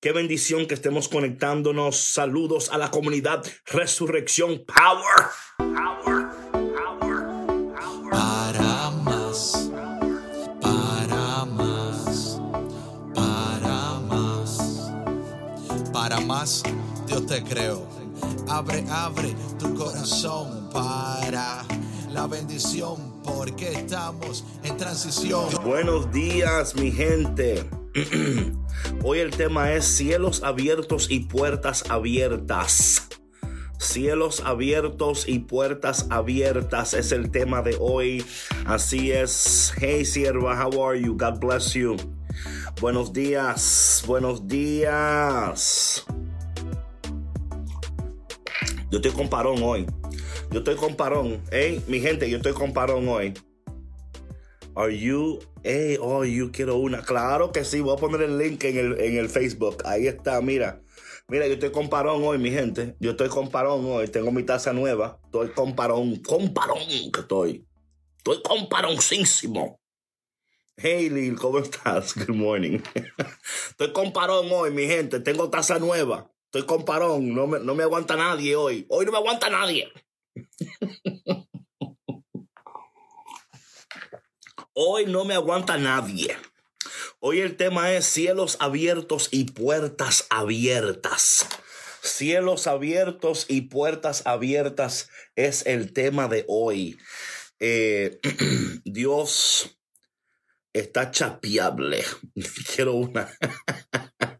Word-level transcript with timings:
Qué 0.00 0.12
bendición 0.12 0.66
que 0.66 0.74
estemos 0.74 1.08
conectándonos. 1.08 1.96
Saludos 1.96 2.70
a 2.70 2.78
la 2.78 2.88
comunidad 2.88 3.44
Resurrección 3.66 4.64
Power. 4.64 5.26
Power. 5.56 6.28
Power. 6.54 7.26
Power. 7.74 8.10
Para 8.12 8.90
más, 8.92 9.72
para 10.60 11.44
más, 11.46 12.40
para 13.12 14.00
más, 14.06 14.92
para 15.92 16.20
más, 16.20 16.62
Dios 17.08 17.26
te 17.26 17.42
creo. 17.42 17.84
Abre, 18.48 18.84
abre 18.90 19.34
tu 19.58 19.74
corazón 19.74 20.70
para 20.70 21.66
la 22.12 22.28
bendición, 22.28 23.20
porque 23.24 23.72
estamos 23.72 24.44
en 24.62 24.76
transición. 24.76 25.48
Buenos 25.64 26.12
días, 26.12 26.76
mi 26.76 26.92
gente. 26.92 27.68
Hoy 29.02 29.18
el 29.18 29.30
tema 29.30 29.72
es 29.72 29.84
cielos 29.84 30.42
abiertos 30.42 31.10
y 31.10 31.20
puertas 31.20 31.84
abiertas. 31.90 33.08
Cielos 33.78 34.42
abiertos 34.44 35.28
y 35.28 35.40
puertas 35.40 36.06
abiertas 36.10 36.94
es 36.94 37.12
el 37.12 37.30
tema 37.30 37.62
de 37.62 37.76
hoy. 37.80 38.24
Así 38.66 39.12
es. 39.12 39.72
Hey 39.78 40.04
sierva, 40.04 40.54
how 40.60 40.84
are 40.84 41.00
you? 41.00 41.16
God 41.16 41.38
bless 41.40 41.74
you. 41.74 41.96
Buenos 42.80 43.12
días, 43.12 44.04
buenos 44.06 44.46
días. 44.46 46.04
Yo 48.90 48.98
estoy 48.98 49.12
con 49.12 49.28
parón 49.28 49.62
hoy. 49.62 49.86
Yo 50.50 50.58
estoy 50.58 50.76
con 50.76 50.94
parón. 50.96 51.40
Hey, 51.50 51.82
mi 51.88 52.00
gente, 52.00 52.28
yo 52.30 52.38
estoy 52.38 52.52
con 52.52 52.72
parón 52.72 53.08
hoy. 53.08 53.34
Are 54.74 54.96
you, 54.96 55.40
hey, 55.62 55.98
oh, 56.00 56.24
you 56.24 56.50
quiero 56.52 56.76
una. 56.76 57.02
Claro 57.02 57.52
que 57.52 57.64
sí, 57.64 57.80
voy 57.80 57.96
a 57.96 58.00
poner 58.00 58.22
el 58.22 58.38
link 58.38 58.64
en 58.64 58.78
el, 58.78 59.00
en 59.00 59.16
el 59.16 59.28
Facebook. 59.28 59.82
Ahí 59.84 60.06
está, 60.06 60.40
mira. 60.40 60.82
Mira, 61.28 61.46
yo 61.46 61.54
estoy 61.54 61.70
con 61.70 61.88
parón 61.90 62.22
hoy, 62.24 62.38
mi 62.38 62.50
gente. 62.50 62.96
Yo 63.00 63.10
estoy 63.10 63.28
con 63.28 63.50
parón 63.50 63.84
hoy. 63.84 64.08
Tengo 64.08 64.32
mi 64.32 64.44
taza 64.44 64.72
nueva. 64.72 65.20
Estoy 65.24 65.50
con 65.50 65.76
parón. 65.76 66.16
Con 66.22 66.54
parón 66.54 66.78
que 67.12 67.20
estoy. 67.20 67.66
Estoy 68.16 68.42
con 68.42 68.68
paroncísimo. 68.68 69.78
Hey, 70.76 71.10
Lil, 71.10 71.36
¿cómo 71.36 71.58
estás? 71.58 72.14
Good 72.14 72.34
morning. 72.34 72.78
Estoy 73.70 73.92
con 73.92 74.12
parón 74.12 74.46
hoy, 74.50 74.70
mi 74.70 74.86
gente. 74.86 75.20
Tengo 75.20 75.50
taza 75.50 75.78
nueva. 75.78 76.30
Estoy 76.46 76.64
con 76.64 76.84
parón. 76.84 77.34
No 77.34 77.46
me, 77.46 77.58
no 77.58 77.74
me 77.74 77.82
aguanta 77.82 78.16
nadie 78.16 78.56
hoy. 78.56 78.86
Hoy 78.88 79.04
no 79.04 79.12
me 79.12 79.18
aguanta 79.18 79.50
nadie. 79.50 79.88
Hoy 84.80 85.06
no 85.06 85.24
me 85.24 85.34
aguanta 85.34 85.76
nadie. 85.76 86.36
Hoy 87.18 87.40
el 87.40 87.56
tema 87.56 87.92
es 87.94 88.06
cielos 88.06 88.56
abiertos 88.60 89.26
y 89.32 89.46
puertas 89.46 90.26
abiertas. 90.30 91.48
Cielos 92.00 92.68
abiertos 92.68 93.46
y 93.48 93.62
puertas 93.62 94.24
abiertas 94.24 95.10
es 95.34 95.66
el 95.66 95.92
tema 95.92 96.28
de 96.28 96.44
hoy. 96.46 96.96
Eh, 97.58 98.20
Dios 98.84 99.80
está 100.72 101.10
chapeable. 101.10 102.04
Quiero 102.72 102.94
una. 102.94 103.28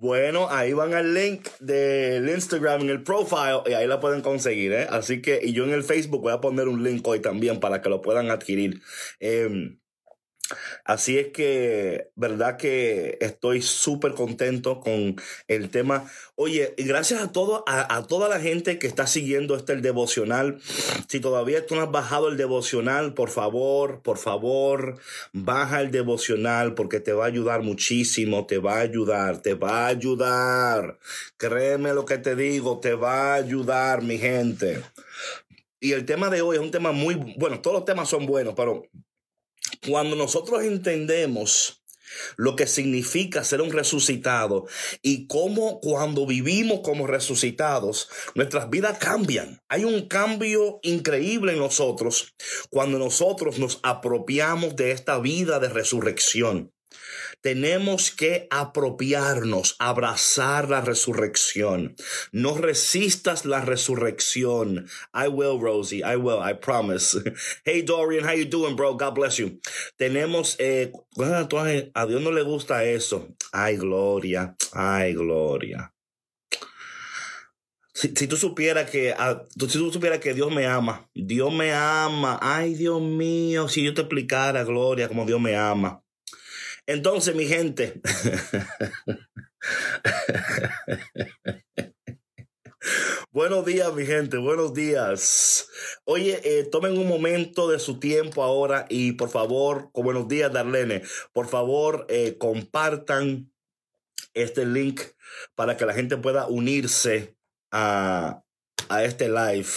Bueno, 0.00 0.46
ahí 0.48 0.72
van 0.74 0.94
al 0.94 1.12
link 1.12 1.48
del 1.58 2.28
Instagram 2.28 2.82
en 2.82 2.90
el 2.90 3.02
profile 3.02 3.62
y 3.66 3.72
ahí 3.72 3.88
la 3.88 3.98
pueden 3.98 4.20
conseguir, 4.20 4.72
¿eh? 4.72 4.86
Así 4.88 5.20
que, 5.20 5.40
y 5.42 5.52
yo 5.52 5.64
en 5.64 5.72
el 5.72 5.82
Facebook 5.82 6.22
voy 6.22 6.32
a 6.32 6.40
poner 6.40 6.68
un 6.68 6.84
link 6.84 7.04
hoy 7.08 7.18
también 7.18 7.58
para 7.58 7.82
que 7.82 7.88
lo 7.88 8.00
puedan 8.00 8.30
adquirir. 8.30 8.80
Eh, 9.18 9.76
Así 10.84 11.18
es 11.18 11.28
que, 11.28 12.10
verdad 12.16 12.56
que 12.56 13.18
estoy 13.20 13.62
súper 13.62 14.12
contento 14.12 14.80
con 14.80 15.16
el 15.46 15.70
tema. 15.70 16.10
Oye, 16.36 16.74
gracias 16.78 17.22
a 17.22 17.32
todo, 17.32 17.64
a, 17.66 17.96
a, 17.96 18.06
toda 18.06 18.28
la 18.28 18.40
gente 18.40 18.78
que 18.78 18.86
está 18.86 19.06
siguiendo 19.06 19.56
este 19.56 19.74
el 19.74 19.82
devocional. 19.82 20.60
Si 21.08 21.20
todavía 21.20 21.66
tú 21.66 21.74
no 21.74 21.82
has 21.82 21.90
bajado 21.90 22.28
el 22.28 22.36
devocional, 22.36 23.14
por 23.14 23.30
favor, 23.30 24.02
por 24.02 24.18
favor, 24.18 24.98
baja 25.32 25.80
el 25.80 25.90
devocional 25.90 26.74
porque 26.74 27.00
te 27.00 27.12
va 27.12 27.24
a 27.24 27.28
ayudar 27.28 27.62
muchísimo, 27.62 28.46
te 28.46 28.58
va 28.58 28.76
a 28.76 28.80
ayudar, 28.80 29.42
te 29.42 29.54
va 29.54 29.84
a 29.84 29.88
ayudar. 29.88 30.98
Créeme 31.36 31.92
lo 31.92 32.04
que 32.04 32.18
te 32.18 32.34
digo, 32.36 32.80
te 32.80 32.94
va 32.94 33.32
a 33.32 33.34
ayudar, 33.34 34.02
mi 34.02 34.18
gente. 34.18 34.82
Y 35.80 35.92
el 35.92 36.04
tema 36.04 36.28
de 36.28 36.42
hoy 36.42 36.56
es 36.56 36.62
un 36.62 36.70
tema 36.70 36.92
muy, 36.92 37.14
bueno, 37.36 37.60
todos 37.60 37.76
los 37.76 37.84
temas 37.84 38.08
son 38.08 38.26
buenos, 38.26 38.54
pero 38.54 38.88
cuando 39.86 40.16
nosotros 40.16 40.64
entendemos 40.64 41.78
lo 42.36 42.56
que 42.56 42.66
significa 42.66 43.44
ser 43.44 43.60
un 43.60 43.72
resucitado 43.72 44.66
y 45.02 45.26
cómo 45.26 45.80
cuando 45.80 46.26
vivimos 46.26 46.80
como 46.80 47.06
resucitados, 47.06 48.08
nuestras 48.34 48.70
vidas 48.70 48.98
cambian. 48.98 49.62
Hay 49.68 49.84
un 49.84 50.08
cambio 50.08 50.80
increíble 50.82 51.52
en 51.52 51.58
nosotros 51.58 52.34
cuando 52.70 52.98
nosotros 52.98 53.58
nos 53.58 53.80
apropiamos 53.82 54.76
de 54.76 54.92
esta 54.92 55.18
vida 55.18 55.58
de 55.58 55.68
resurrección. 55.68 56.72
Tenemos 57.40 58.10
que 58.10 58.48
apropiarnos, 58.50 59.76
abrazar 59.78 60.68
la 60.68 60.80
resurrección. 60.80 61.94
No 62.32 62.56
resistas 62.56 63.44
la 63.44 63.60
resurrección. 63.60 64.88
I 65.14 65.28
will, 65.28 65.60
Rosie. 65.60 66.02
I 66.02 66.16
will. 66.16 66.40
I 66.42 66.54
promise. 66.54 67.16
Hey, 67.64 67.82
Dorian, 67.82 68.24
how 68.24 68.32
you 68.32 68.44
doing, 68.44 68.76
bro? 68.76 68.94
God 68.94 69.14
bless 69.14 69.38
you. 69.38 69.60
Tenemos, 69.98 70.56
eh, 70.58 70.92
a 71.94 72.06
Dios 72.06 72.22
no 72.22 72.30
le 72.30 72.42
gusta 72.42 72.84
eso. 72.84 73.28
Ay, 73.52 73.76
gloria. 73.76 74.56
Ay, 74.72 75.14
gloria. 75.14 75.92
Si, 77.94 78.12
si, 78.14 78.28
tú 78.28 78.36
supieras 78.36 78.88
que 78.90 79.12
si 79.58 79.78
tú 79.78 79.92
supieras 79.92 80.20
que 80.20 80.32
Dios 80.32 80.52
me 80.52 80.66
ama, 80.66 81.10
Dios 81.14 81.52
me 81.52 81.72
ama. 81.72 82.38
Ay, 82.40 82.74
Dios 82.74 83.02
mío, 83.02 83.68
si 83.68 83.82
yo 83.82 83.92
te 83.92 84.02
explicara, 84.02 84.62
Gloria, 84.62 85.08
como 85.08 85.26
Dios 85.26 85.40
me 85.40 85.56
ama. 85.56 86.04
Entonces, 86.88 87.34
mi 87.34 87.44
gente, 87.44 88.00
buenos 93.30 93.66
días, 93.66 93.92
mi 93.92 94.06
gente, 94.06 94.38
buenos 94.38 94.72
días. 94.72 95.68
Oye, 96.06 96.40
eh, 96.44 96.64
tomen 96.64 96.96
un 96.96 97.06
momento 97.06 97.68
de 97.68 97.78
su 97.78 98.00
tiempo 98.00 98.42
ahora 98.42 98.86
y 98.88 99.12
por 99.12 99.28
favor, 99.28 99.90
con 99.92 100.04
buenos 100.04 100.28
días, 100.28 100.50
Darlene, 100.50 101.02
por 101.34 101.46
favor, 101.46 102.06
eh, 102.08 102.38
compartan 102.38 103.52
este 104.32 104.64
link 104.64 105.02
para 105.54 105.76
que 105.76 105.84
la 105.84 105.92
gente 105.92 106.16
pueda 106.16 106.46
unirse 106.46 107.36
a, 107.70 108.44
a 108.88 109.04
este 109.04 109.28
live. 109.28 109.68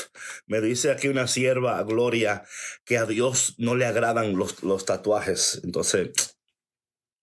Me 0.46 0.62
dice 0.62 0.92
aquí 0.92 1.10
una 1.10 1.28
sierva, 1.28 1.84
Gloria, 1.84 2.46
que 2.86 2.98
a 2.98 3.06
Dios 3.06 3.56
no 3.58 3.76
le 3.76 3.86
agradan 3.86 4.38
los, 4.38 4.64
los 4.64 4.86
tatuajes. 4.86 5.60
Entonces, 5.66 6.38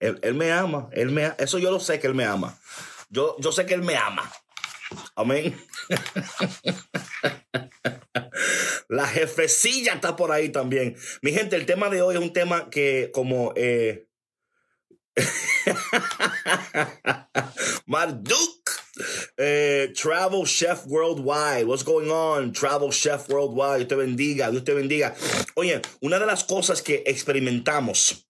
él, 0.01 0.19
él, 0.23 0.35
me 0.35 0.53
ama, 0.53 0.89
él 0.93 1.11
me, 1.11 1.33
eso 1.39 1.59
yo 1.59 1.71
lo 1.71 1.81
sé 1.81 1.99
que 1.99 2.07
él 2.07 2.15
me 2.15 2.25
ama. 2.25 2.59
Yo, 3.11 3.37
yo 3.39 3.53
sé 3.53 3.67
que 3.67 3.75
él 3.75 3.83
me 3.83 3.97
ama. 3.97 4.31
Amén. 5.15 5.55
La 8.89 9.07
jefecilla 9.07 9.95
está 9.95 10.17
por 10.17 10.33
ahí 10.33 10.49
también. 10.49 10.97
Mi 11.23 11.33
gente, 11.33 11.57
el 11.57 11.67
tema 11.67 11.91
de 11.91 12.03
hoy 12.03 12.17
es 12.17 12.21
un 12.21 12.33
tema 12.33 12.71
que 12.71 13.11
como... 13.13 13.53
Eh... 13.57 14.07
Marduk, 17.87 18.71
eh, 19.37 19.93
Travel 20.01 20.47
Chef 20.47 20.87
Worldwide. 20.87 21.65
What's 21.65 21.83
going 21.83 22.11
on? 22.11 22.53
Travel 22.53 22.93
Chef 22.93 23.29
Worldwide. 23.29 23.79
Dios 23.79 23.89
te 23.89 23.97
bendiga, 23.97 24.51
Dios 24.51 24.65
te 24.65 24.75
bendiga. 24.75 25.15
Oye, 25.55 25.81
una 26.01 26.19
de 26.19 26.27
las 26.27 26.45
cosas 26.45 26.83
que 26.83 27.03
experimentamos 27.07 28.28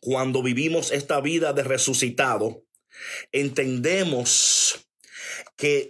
cuando 0.00 0.42
vivimos 0.42 0.92
esta 0.92 1.20
vida 1.20 1.52
de 1.52 1.64
resucitado, 1.64 2.64
entendemos 3.32 4.86
que 5.56 5.88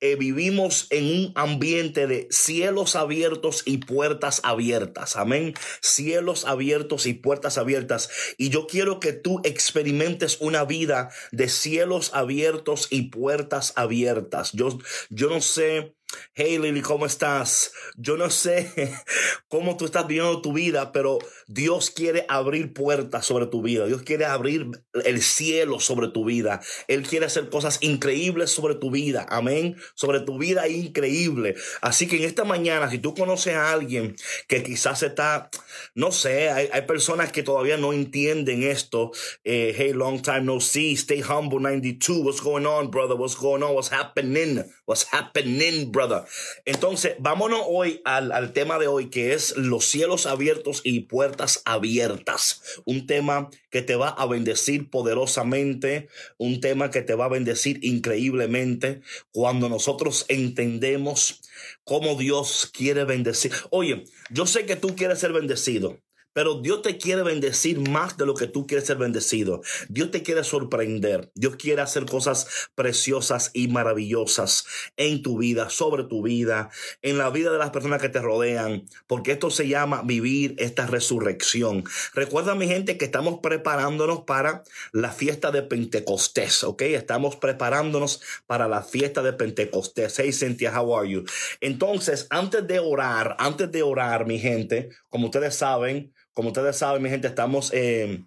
eh, 0.00 0.16
vivimos 0.16 0.88
en 0.90 1.04
un 1.04 1.32
ambiente 1.36 2.08
de 2.08 2.26
cielos 2.30 2.96
abiertos 2.96 3.62
y 3.64 3.78
puertas 3.78 4.40
abiertas. 4.42 5.14
Amén. 5.14 5.54
Cielos 5.80 6.44
abiertos 6.44 7.06
y 7.06 7.14
puertas 7.14 7.56
abiertas. 7.56 8.10
Y 8.36 8.48
yo 8.50 8.66
quiero 8.66 8.98
que 8.98 9.12
tú 9.12 9.40
experimentes 9.44 10.38
una 10.40 10.64
vida 10.64 11.10
de 11.30 11.48
cielos 11.48 12.10
abiertos 12.14 12.88
y 12.90 13.10
puertas 13.10 13.72
abiertas. 13.76 14.50
Yo, 14.52 14.76
yo 15.08 15.28
no 15.28 15.40
sé 15.40 15.94
Hey 16.34 16.58
Lily, 16.58 16.80
¿cómo 16.80 17.06
estás? 17.06 17.72
Yo 17.96 18.16
no 18.16 18.30
sé 18.30 18.72
cómo 19.48 19.76
tú 19.76 19.84
estás 19.84 20.06
viviendo 20.06 20.40
tu 20.40 20.52
vida, 20.52 20.92
pero 20.92 21.18
Dios 21.46 21.90
quiere 21.90 22.24
abrir 22.28 22.72
puertas 22.72 23.26
sobre 23.26 23.46
tu 23.46 23.62
vida. 23.62 23.86
Dios 23.86 24.02
quiere 24.02 24.24
abrir 24.24 24.70
el 25.04 25.22
cielo 25.22 25.80
sobre 25.80 26.08
tu 26.08 26.24
vida. 26.24 26.60
Él 26.88 27.06
quiere 27.06 27.26
hacer 27.26 27.50
cosas 27.50 27.78
increíbles 27.82 28.50
sobre 28.50 28.74
tu 28.74 28.90
vida. 28.90 29.26
Amén. 29.28 29.76
Sobre 29.94 30.20
tu 30.20 30.38
vida 30.38 30.68
increíble. 30.68 31.56
Así 31.80 32.06
que 32.06 32.16
en 32.16 32.24
esta 32.24 32.44
mañana, 32.44 32.90
si 32.90 32.98
tú 32.98 33.14
conoces 33.14 33.54
a 33.54 33.72
alguien 33.72 34.16
que 34.48 34.62
quizás 34.62 35.02
está, 35.02 35.50
no 35.94 36.12
sé, 36.12 36.50
hay, 36.50 36.68
personas 36.86 37.30
que 37.30 37.42
todavía 37.42 37.76
no 37.76 37.92
entienden 37.92 38.62
esto. 38.62 39.12
Eh, 39.44 39.74
hey, 39.76 39.92
long 39.92 40.22
time 40.22 40.42
no 40.42 40.60
see. 40.60 40.94
Stay 40.96 41.22
humble 41.22 41.60
92. 41.60 42.24
What's 42.24 42.40
going 42.40 42.66
on, 42.66 42.90
brother? 42.90 43.14
What's 43.14 43.36
going 43.36 43.62
on? 43.62 43.74
What's 43.74 43.92
happening? 43.92 44.64
What's 44.90 45.06
happening, 45.12 45.92
brother? 45.92 46.24
Entonces, 46.64 47.14
vámonos 47.20 47.60
hoy 47.68 48.02
al, 48.04 48.32
al 48.32 48.52
tema 48.52 48.76
de 48.80 48.88
hoy, 48.88 49.08
que 49.08 49.34
es 49.34 49.56
los 49.56 49.84
cielos 49.84 50.26
abiertos 50.26 50.80
y 50.82 51.02
puertas 51.02 51.62
abiertas. 51.64 52.80
Un 52.86 53.06
tema 53.06 53.50
que 53.70 53.82
te 53.82 53.94
va 53.94 54.08
a 54.08 54.26
bendecir 54.26 54.90
poderosamente, 54.90 56.08
un 56.38 56.60
tema 56.60 56.90
que 56.90 57.02
te 57.02 57.14
va 57.14 57.26
a 57.26 57.28
bendecir 57.28 57.78
increíblemente 57.84 59.00
cuando 59.30 59.68
nosotros 59.68 60.24
entendemos 60.26 61.40
cómo 61.84 62.16
Dios 62.16 62.68
quiere 62.72 63.04
bendecir. 63.04 63.52
Oye, 63.70 64.02
yo 64.30 64.44
sé 64.44 64.66
que 64.66 64.74
tú 64.74 64.96
quieres 64.96 65.20
ser 65.20 65.32
bendecido. 65.32 66.00
Pero 66.32 66.60
Dios 66.60 66.82
te 66.82 66.96
quiere 66.96 67.22
bendecir 67.22 67.88
más 67.88 68.16
de 68.16 68.26
lo 68.26 68.34
que 68.34 68.46
tú 68.46 68.66
quieres 68.66 68.86
ser 68.86 68.96
bendecido. 68.98 69.62
Dios 69.88 70.10
te 70.10 70.22
quiere 70.22 70.44
sorprender. 70.44 71.30
Dios 71.34 71.56
quiere 71.56 71.82
hacer 71.82 72.06
cosas 72.06 72.68
preciosas 72.74 73.50
y 73.52 73.68
maravillosas 73.68 74.64
en 74.96 75.22
tu 75.22 75.38
vida, 75.38 75.70
sobre 75.70 76.04
tu 76.04 76.22
vida, 76.22 76.70
en 77.02 77.18
la 77.18 77.30
vida 77.30 77.50
de 77.50 77.58
las 77.58 77.70
personas 77.70 78.00
que 78.00 78.08
te 78.08 78.20
rodean, 78.20 78.86
porque 79.06 79.32
esto 79.32 79.50
se 79.50 79.68
llama 79.68 80.02
vivir 80.04 80.54
esta 80.58 80.86
resurrección. 80.86 81.84
Recuerda, 82.14 82.54
mi 82.54 82.68
gente, 82.68 82.96
que 82.96 83.04
estamos 83.04 83.40
preparándonos 83.42 84.22
para 84.22 84.62
la 84.92 85.10
fiesta 85.10 85.50
de 85.50 85.62
Pentecostés, 85.62 86.64
¿ok? 86.64 86.82
Estamos 86.82 87.36
preparándonos 87.36 88.20
para 88.46 88.68
la 88.68 88.82
fiesta 88.82 89.22
de 89.22 89.32
Pentecostés. 89.32 90.18
Hey, 90.18 90.32
Cynthia, 90.32 90.78
how 90.78 90.96
are 90.96 91.08
you? 91.08 91.24
Entonces, 91.60 92.26
antes 92.30 92.66
de 92.66 92.78
orar, 92.78 93.36
antes 93.38 93.70
de 93.70 93.82
orar, 93.82 94.26
mi 94.26 94.38
gente, 94.38 94.90
como 95.08 95.26
ustedes 95.26 95.54
saben, 95.54 96.12
como 96.40 96.48
ustedes 96.48 96.74
saben, 96.74 97.02
mi 97.02 97.10
gente, 97.10 97.28
estamos, 97.28 97.70
eh, 97.74 98.24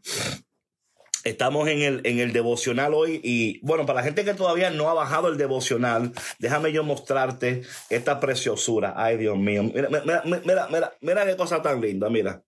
estamos 1.24 1.68
en, 1.68 1.82
el, 1.82 2.02
en 2.04 2.20
el 2.20 2.32
devocional 2.32 2.94
hoy. 2.94 3.20
Y 3.24 3.60
bueno, 3.66 3.88
para 3.88 4.02
la 4.02 4.04
gente 4.04 4.24
que 4.24 4.36
todavía 4.36 4.70
no 4.70 4.88
ha 4.88 4.94
bajado 4.94 5.30
el 5.30 5.38
devocional, 5.40 6.12
déjame 6.38 6.72
yo 6.72 6.84
mostrarte 6.84 7.64
esta 7.90 8.20
preciosura. 8.20 8.94
Ay, 8.96 9.18
Dios 9.18 9.36
mío. 9.36 9.64
Mira, 9.64 9.90
mira, 9.90 10.22
mira, 10.46 10.68
mira, 10.68 10.94
mira 11.02 11.26
qué 11.26 11.36
cosa 11.36 11.60
tan 11.64 11.82
linda, 11.82 12.08
mira. 12.08 12.44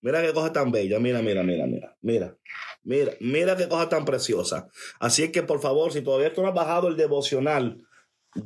Mira 0.00 0.20
qué 0.20 0.32
cosa 0.32 0.52
tan 0.52 0.72
bella. 0.72 0.98
Mira, 0.98 1.22
mira, 1.22 1.44
mira, 1.44 1.64
mira. 1.64 1.96
Mira. 2.02 2.36
Mira, 2.82 3.12
mira 3.20 3.56
qué 3.56 3.68
cosa 3.68 3.88
tan 3.88 4.04
preciosa. 4.04 4.66
Así 4.98 5.22
es 5.22 5.30
que, 5.30 5.44
por 5.44 5.60
favor, 5.60 5.92
si 5.92 6.02
todavía 6.02 6.34
tú 6.34 6.42
no 6.42 6.48
has 6.48 6.54
bajado 6.54 6.88
el 6.88 6.96
devocional, 6.96 7.86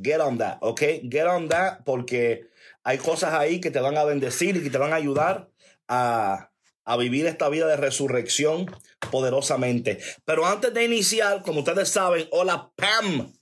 get 0.02 0.20
on 0.20 0.36
that, 0.36 0.58
¿ok? 0.60 0.82
Get 1.10 1.26
on 1.28 1.48
that 1.48 1.78
porque 1.86 2.46
hay 2.84 2.98
cosas 2.98 3.32
ahí 3.32 3.58
que 3.58 3.70
te 3.70 3.80
van 3.80 3.96
a 3.96 4.04
bendecir 4.04 4.58
y 4.58 4.62
que 4.62 4.68
te 4.68 4.76
van 4.76 4.92
a 4.92 4.96
ayudar 4.96 5.48
a, 5.88 6.47
vivir 6.96 7.26
esta 7.26 7.48
vida 7.48 7.66
de 7.66 7.76
resurrección 7.76 8.66
poderosamente. 9.10 9.98
Pero 10.24 10.46
antes 10.46 10.72
de 10.72 10.84
iniciar, 10.84 11.42
como 11.42 11.60
ustedes 11.60 11.88
saben, 11.88 12.26
hola 12.30 12.72
Pam, 12.76 13.32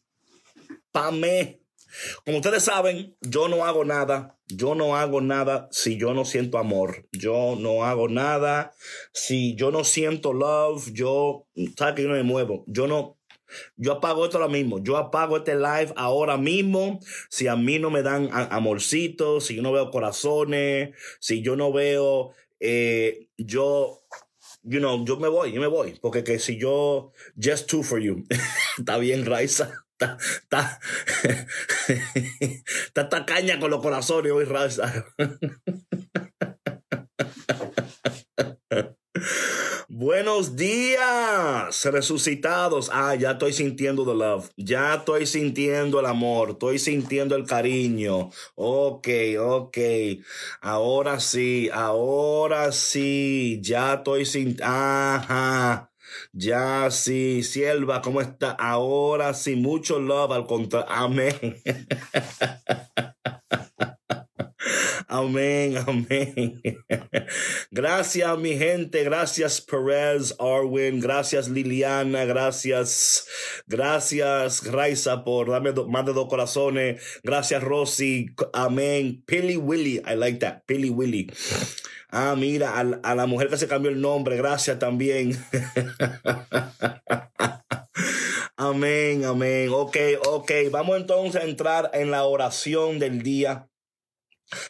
Pame. 0.92 1.60
Como 2.24 2.38
ustedes 2.38 2.64
saben, 2.64 3.16
yo 3.22 3.48
no 3.48 3.64
hago 3.64 3.84
nada, 3.84 4.38
yo 4.48 4.74
no 4.74 4.96
hago 4.96 5.20
nada 5.20 5.68
si 5.70 5.96
yo 5.96 6.14
no 6.14 6.24
siento 6.24 6.58
amor. 6.58 7.06
Yo 7.12 7.56
no 7.58 7.84
hago 7.84 8.08
nada 8.08 8.72
si 9.12 9.54
yo 9.56 9.70
no 9.70 9.84
siento 9.84 10.32
love. 10.32 10.92
Yo, 10.92 11.46
¿sabes 11.76 11.94
que 11.94 12.02
yo 12.02 12.08
no 12.08 12.14
me 12.14 12.22
muevo? 12.22 12.64
Yo 12.66 12.86
no, 12.86 13.16
yo 13.76 13.92
apago 13.92 14.24
esto 14.24 14.38
ahora 14.38 14.50
mismo. 14.50 14.82
Yo 14.82 14.96
apago 14.96 15.38
este 15.38 15.54
live 15.54 15.92
ahora 15.96 16.36
mismo. 16.36 17.00
Si 17.30 17.48
a 17.48 17.56
mí 17.56 17.78
no 17.78 17.90
me 17.90 18.02
dan 18.02 18.28
amorcitos, 18.32 19.46
si 19.46 19.56
yo 19.56 19.62
no 19.62 19.72
veo 19.72 19.90
corazones, 19.90 20.94
si 21.20 21.42
yo 21.42 21.56
no 21.56 21.72
veo, 21.72 22.32
eh, 22.60 23.28
yo, 23.36 24.02
you 24.62 24.80
know, 24.80 25.04
yo 25.04 25.16
me 25.18 25.28
voy, 25.28 25.52
yo 25.52 25.60
me 25.60 25.66
voy. 25.66 25.98
Porque 26.00 26.24
que 26.24 26.38
si 26.38 26.58
yo, 26.58 27.12
just 27.40 27.68
two 27.68 27.82
for 27.82 28.00
you. 28.00 28.24
Está 28.78 28.98
bien, 28.98 29.24
Raiza. 29.24 29.70
Está, 29.98 30.18
está, 30.20 30.78
está 32.86 33.08
tacaña 33.08 33.58
con 33.58 33.70
los 33.70 33.80
corazones 33.80 34.30
hoy, 34.30 34.44
Raiza. 34.44 35.06
Buenos 39.98 40.56
días, 40.56 41.82
resucitados. 41.86 42.90
Ah, 42.92 43.14
ya 43.14 43.30
estoy 43.30 43.54
sintiendo 43.54 44.04
the 44.04 44.12
love. 44.12 44.50
Ya 44.54 44.96
estoy 44.96 45.24
sintiendo 45.24 46.00
el 46.00 46.04
amor. 46.04 46.50
Estoy 46.50 46.78
sintiendo 46.78 47.34
el 47.34 47.46
cariño. 47.46 48.28
Ok, 48.56 49.08
ok. 49.40 49.78
Ahora 50.60 51.18
sí, 51.18 51.70
ahora 51.72 52.72
sí. 52.72 53.58
Ya 53.62 53.94
estoy 53.94 54.26
sintiendo. 54.26 54.66
Ajá. 54.66 55.90
Ya 56.32 56.90
sí, 56.90 57.42
sierva, 57.42 58.02
¿cómo 58.02 58.20
está? 58.20 58.50
Ahora 58.50 59.32
sí, 59.32 59.56
mucho 59.56 59.98
love 59.98 60.32
al 60.32 60.46
contrario. 60.46 60.86
Amén. 60.90 61.56
Amén, 65.08 65.76
amén. 65.86 66.60
Gracias, 67.70 68.38
mi 68.38 68.56
gente. 68.56 69.04
Gracias, 69.04 69.60
Perez, 69.60 70.34
Arwin. 70.38 70.98
Gracias, 71.00 71.48
Liliana. 71.48 72.24
Gracias, 72.24 73.26
gracias, 73.66 74.66
Raiza, 74.66 75.22
por 75.22 75.50
darme 75.50 75.72
más 75.88 76.06
de 76.06 76.12
dos 76.12 76.28
corazones. 76.28 77.00
Gracias, 77.22 77.62
Rosy. 77.62 78.34
Amén. 78.52 79.22
Pilly 79.26 79.56
Willy. 79.56 80.02
I 80.06 80.16
like 80.16 80.38
that. 80.40 80.64
Pilly 80.66 80.90
Willy. 80.90 81.30
Ah, 82.10 82.34
mira, 82.36 82.76
a, 82.76 82.80
a 82.80 83.14
la 83.14 83.26
mujer 83.26 83.48
que 83.48 83.56
se 83.56 83.68
cambió 83.68 83.90
el 83.90 84.00
nombre. 84.00 84.36
Gracias 84.36 84.78
también. 84.78 85.38
Amén, 88.58 89.24
amén. 89.26 89.68
Ok, 89.70 89.96
ok. 90.26 90.50
Vamos 90.70 90.96
entonces 90.96 91.42
a 91.42 91.44
entrar 91.44 91.90
en 91.92 92.10
la 92.10 92.24
oración 92.24 92.98
del 92.98 93.22
día. 93.22 93.68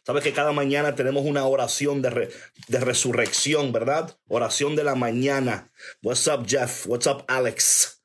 Sabes 0.05 0.25
que 0.25 0.33
cada 0.33 0.53
mañana 0.53 0.95
tenemos 0.95 1.25
una 1.25 1.47
oración 1.47 2.03
de, 2.03 2.31
de 2.69 2.81
resurrección, 2.81 3.73
¿verdad? 3.73 4.19
Oración 4.29 4.77
de 4.77 4.85
la 4.85 4.95
mañana. 4.95 5.71
What's 6.03 6.27
up, 6.29 6.47
Jeff? 6.47 6.87
What's 6.87 7.07
up, 7.07 7.25
Alex? 7.29 8.03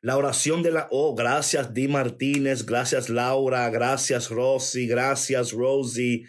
La 0.00 0.16
oración 0.16 0.62
de 0.62 0.72
la... 0.72 0.88
Oh, 0.90 1.14
gracias, 1.14 1.74
Di 1.74 1.88
Martínez. 1.88 2.64
Gracias, 2.64 3.08
Laura. 3.08 3.68
Gracias, 3.70 4.30
Rosy. 4.30 4.86
Gracias, 4.86 5.52
Rosie. 5.52 6.26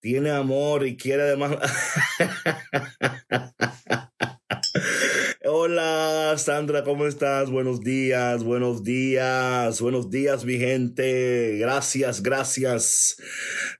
Tiene 0.00 0.30
amor 0.30 0.86
y 0.86 0.96
quiere 0.96 1.22
además... 1.22 1.56
Hola 5.54 6.34
Sandra, 6.38 6.82
¿cómo 6.82 7.06
estás? 7.06 7.50
Buenos 7.50 7.82
días, 7.82 8.42
buenos 8.42 8.84
días, 8.84 9.82
buenos 9.82 10.08
días 10.08 10.46
mi 10.46 10.56
gente. 10.58 11.58
Gracias, 11.58 12.22
gracias. 12.22 13.18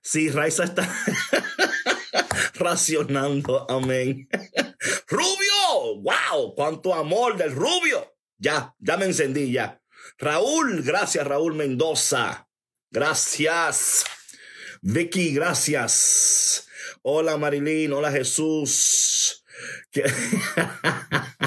Sí, 0.03 0.29
Raiza 0.29 0.65
está 0.65 0.87
racionando, 2.53 3.65
amén. 3.71 4.29
Rubio, 5.07 6.03
wow, 6.03 6.53
cuánto 6.53 6.93
amor 6.93 7.37
del 7.37 7.53
rubio. 7.53 8.17
Ya, 8.37 8.75
ya 8.77 8.95
me 8.97 9.05
encendí 9.05 9.51
ya. 9.51 9.81
Raúl, 10.19 10.83
gracias 10.83 11.25
Raúl 11.25 11.55
Mendoza. 11.55 12.47
Gracias. 12.91 14.03
Vicky, 14.83 15.33
gracias. 15.33 16.67
Hola 17.01 17.35
Marilyn, 17.37 17.93
hola 17.93 18.11
Jesús. 18.11 19.42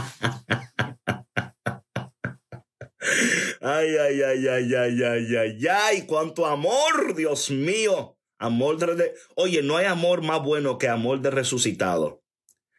Ay, 3.61 3.97
ay, 3.97 4.23
ay, 4.23 4.49
ay, 4.49 4.75
ay, 4.75 5.03
ay, 5.03 5.37
ay, 5.37 5.67
ay, 5.69 6.07
cuánto 6.07 6.47
amor, 6.47 7.15
Dios 7.17 7.51
mío. 7.51 8.17
Amor 8.39 8.79
de... 8.79 9.15
Oye, 9.35 9.63
no 9.63 9.77
hay 9.77 9.87
amor 9.87 10.23
más 10.23 10.43
bueno 10.43 10.79
que 10.79 10.89
amor 10.89 11.21
de 11.21 11.31
resucitado. 11.31 12.23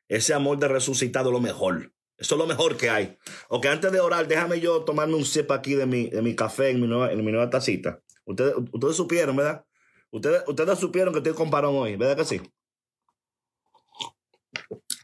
Ese 0.08 0.34
amor 0.34 0.60
de 0.60 0.68
resucitado 0.68 1.30
es 1.30 1.34
lo 1.34 1.40
mejor. 1.40 1.94
Eso 2.18 2.36
es 2.36 2.40
lo 2.40 2.48
mejor 2.48 2.78
que 2.78 2.90
hay. 2.90 3.18
Ok, 3.50 3.66
antes 3.66 3.92
de 3.92 4.00
orar, 4.00 4.28
déjame 4.28 4.60
yo 4.60 4.84
tomarme 4.84 5.16
un 5.16 5.26
sip 5.26 5.52
aquí 5.52 5.76
de 5.76 5.86
mi, 5.86 6.10
de 6.10 6.22
mi 6.22 6.36
café 6.36 6.70
en 6.70 6.82
mi, 6.82 6.88
nueva, 6.88 7.12
en 7.12 7.24
mi 7.24 7.32
nueva 7.32 7.50
tacita. 7.50 8.02
Ustedes, 8.26 8.54
ustedes 8.72 8.96
supieron, 8.96 9.36
¿verdad? 9.36 9.66
Ustedes, 10.12 10.44
ustedes 10.48 10.80
supieron 10.80 11.14
que 11.14 11.20
estoy 11.20 11.34
con 11.34 11.50
parón 11.50 11.76
hoy, 11.76 11.96
¿verdad 11.96 12.18
que 12.18 12.26
sí? 12.26 12.42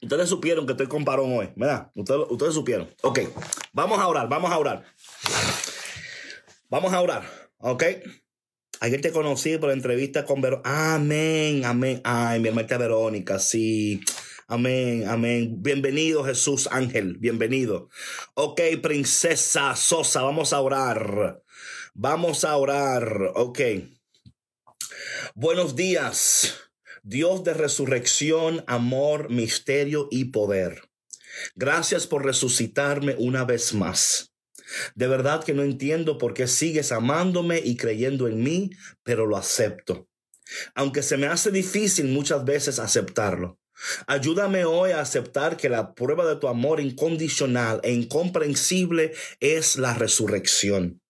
Ustedes 0.04 0.28
supieron 0.28 0.66
que 0.66 0.74
estoy 0.74 0.88
con 0.88 1.06
parón 1.06 1.38
hoy, 1.38 1.50
¿verdad? 1.56 1.90
Ustedes, 1.96 2.54
supieron. 2.54 2.94
Ok, 3.04 3.20
vamos 3.72 4.00
a 4.00 4.08
orar, 4.08 4.28
vamos 4.28 4.52
a 4.52 4.58
orar. 4.58 4.84
Vamos 6.70 6.92
a 6.92 7.02
orar, 7.02 7.24
¿ok? 7.60 7.84
Ayer 8.82 9.00
te 9.00 9.12
conocí 9.14 9.58
por 9.58 9.70
la 9.70 9.76
entrevista 9.76 10.26
con 10.26 10.42
Verónica. 10.42 10.96
Amén, 10.96 11.64
amén. 11.64 12.02
Ay, 12.04 12.42
mi 12.42 12.50
hermana 12.50 12.78
Verónica, 12.78 13.40
sí. 13.40 14.02
Amén, 14.48 15.08
amén. 15.08 15.56
Bienvenido 15.62 16.26
Jesús 16.26 16.68
Ángel, 16.70 17.18
bienvenido. 17.18 17.88
Ok, 18.34 18.60
princesa 18.82 19.74
Sosa, 19.78 20.22
vamos 20.22 20.52
a 20.52 20.60
orar. 20.60 21.42
Vamos 21.94 22.44
a 22.44 22.58
orar. 22.58 23.32
Ok. 23.36 23.60
Buenos 25.36 25.76
días. 25.76 26.60
Dios 27.06 27.44
de 27.44 27.54
resurrección, 27.54 28.64
amor, 28.66 29.30
misterio 29.30 30.08
y 30.10 30.32
poder. 30.32 30.90
Gracias 31.54 32.08
por 32.08 32.24
resucitarme 32.24 33.16
una 33.20 33.44
vez 33.44 33.74
más. 33.74 34.34
De 34.96 35.08
verdad 35.08 35.44
que 35.44 35.54
no 35.54 35.64
entiendo 35.64 36.18
por 36.18 36.34
qué 36.34 36.48
sigues 36.48 36.94
amándome 36.94 37.60
y 37.62 37.76
creyendo 37.76 38.30
en 38.30 38.42
mí, 38.42 38.70
pero 39.04 39.26
lo 39.26 39.36
acepto. 39.36 40.08
Aunque 40.76 41.04
se 41.04 41.18
me 41.18 41.28
hace 41.28 41.52
difícil 41.52 42.08
muchas 42.08 42.46
veces 42.46 42.80
aceptarlo. 42.80 43.60
Ayúdame 44.08 44.64
hoy 44.64 44.92
a 44.92 45.02
aceptar 45.02 45.58
que 45.58 45.68
la 45.68 45.96
prueba 45.96 46.26
de 46.26 46.38
tu 46.38 46.48
amor 46.48 46.80
incondicional 46.80 47.82
e 47.84 47.92
incomprensible 47.92 49.12
es 49.42 49.76
la 49.76 49.94
resurrección. 49.94 51.03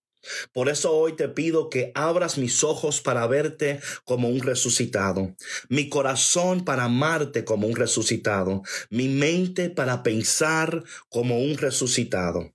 Por 0.52 0.70
eso 0.70 0.92
hoy 0.92 1.16
te 1.16 1.30
pido 1.30 1.70
que 1.70 1.92
abras 1.96 2.38
mis 2.38 2.64
ojos 2.64 3.02
para 3.02 3.28
verte 3.28 3.80
como 4.06 4.30
un 4.30 4.42
resucitado, 4.42 5.36
mi 5.70 5.90
corazón 5.90 6.66
para 6.66 6.86
amarte 6.86 7.44
como 7.44 7.68
un 7.68 7.76
resucitado, 7.76 8.64
mi 8.90 9.10
mente 9.10 9.70
para 9.70 10.04
pensar 10.04 10.84
como 11.10 11.40
un 11.40 11.58
resucitado 11.58 12.54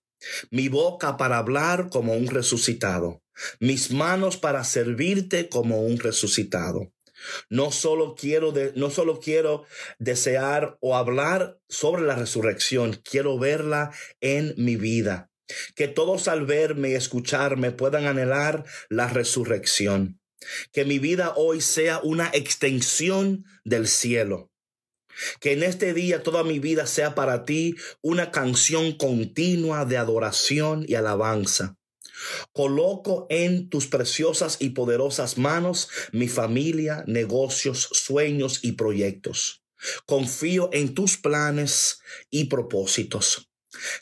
mi 0.50 0.68
boca 0.68 1.16
para 1.16 1.38
hablar 1.38 1.88
como 1.90 2.14
un 2.14 2.26
resucitado, 2.26 3.22
mis 3.60 3.90
manos 3.90 4.36
para 4.36 4.64
servirte 4.64 5.48
como 5.48 5.82
un 5.82 5.98
resucitado. 5.98 6.92
No 7.50 7.72
solo 7.72 8.14
quiero 8.14 8.52
no 8.76 8.90
solo 8.90 9.18
quiero 9.18 9.64
desear 9.98 10.78
o 10.80 10.96
hablar 10.96 11.58
sobre 11.68 12.02
la 12.02 12.14
resurrección, 12.14 13.00
quiero 13.02 13.38
verla 13.38 13.90
en 14.20 14.54
mi 14.56 14.76
vida. 14.76 15.30
Que 15.74 15.88
todos 15.88 16.28
al 16.28 16.46
verme 16.46 16.90
y 16.90 16.94
escucharme 16.94 17.72
puedan 17.72 18.06
anhelar 18.06 18.64
la 18.88 19.08
resurrección. 19.08 20.20
Que 20.72 20.84
mi 20.84 20.98
vida 20.98 21.32
hoy 21.36 21.60
sea 21.60 22.00
una 22.02 22.30
extensión 22.32 23.44
del 23.64 23.88
cielo. 23.88 24.50
Que 25.40 25.52
en 25.52 25.62
este 25.62 25.94
día 25.94 26.22
toda 26.22 26.44
mi 26.44 26.58
vida 26.58 26.86
sea 26.86 27.14
para 27.14 27.44
ti 27.44 27.74
una 28.02 28.30
canción 28.30 28.92
continua 28.92 29.84
de 29.84 29.96
adoración 29.96 30.84
y 30.86 30.94
alabanza. 30.94 31.76
Coloco 32.52 33.26
en 33.30 33.68
tus 33.68 33.86
preciosas 33.86 34.56
y 34.60 34.70
poderosas 34.70 35.38
manos 35.38 35.88
mi 36.12 36.28
familia, 36.28 37.04
negocios, 37.06 37.88
sueños 37.92 38.60
y 38.62 38.72
proyectos. 38.72 39.62
Confío 40.06 40.70
en 40.72 40.94
tus 40.94 41.16
planes 41.16 42.00
y 42.30 42.44
propósitos. 42.44 43.47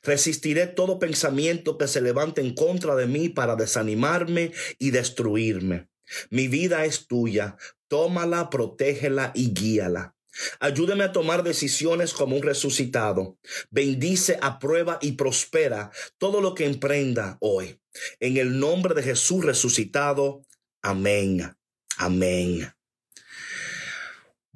Resistiré 0.02 0.66
todo 0.66 0.99
pensamiento 0.99 1.78
que 1.78 1.88
se 1.88 2.00
levante 2.00 2.40
en 2.40 2.54
contra 2.54 2.95
de 2.97 3.06
mí 3.06 3.28
para 3.28 3.56
desanimarme 3.56 4.52
y 4.78 4.90
destruirme. 4.90 5.88
Mi 6.30 6.49
vida 6.49 6.85
es 6.85 7.06
tuya. 7.06 7.56
Tómala, 7.88 8.50
protégela 8.50 9.33
y 9.35 9.52
guíala. 9.52 10.14
Ayúdame 10.61 11.04
a 11.04 11.12
tomar 11.12 11.42
decisiones 11.42 12.12
como 12.12 12.37
un 12.37 12.42
resucitado. 12.42 13.38
Bendice, 13.71 14.38
aprueba 14.42 14.99
y 15.00 15.12
prospera 15.12 15.90
todo 16.18 16.40
lo 16.40 16.54
que 16.54 16.66
emprenda 16.66 17.38
hoy. 17.40 17.80
En 18.21 18.37
el 18.37 18.59
nombre 18.59 18.95
de 18.95 19.02
Jesús 19.02 19.45
resucitado. 19.45 20.42
Amén. 20.83 21.56
Amén. 21.97 22.75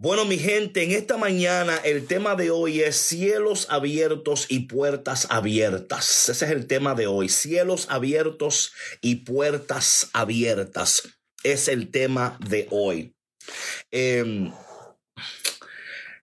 Bueno, 0.02 0.24
mi 0.24 0.38
gente, 0.38 0.82
en 0.82 0.92
esta 0.92 1.18
mañana 1.18 1.76
el 1.84 2.06
tema 2.06 2.34
de 2.34 2.50
hoy 2.50 2.80
es 2.80 2.96
cielos 2.96 3.66
abiertos 3.68 4.46
y 4.48 4.60
puertas 4.60 5.26
abiertas. 5.28 6.30
Ese 6.30 6.46
es 6.46 6.50
el 6.52 6.66
tema 6.66 6.94
de 6.94 7.06
hoy. 7.06 7.28
Cielos 7.28 7.86
abiertos 7.90 8.72
y 9.02 9.16
puertas 9.16 10.08
abiertas. 10.14 11.02
Es 11.42 11.68
el 11.68 11.90
tema 11.90 12.38
de 12.48 12.66
hoy. 12.70 13.14
Eh, 13.90 14.50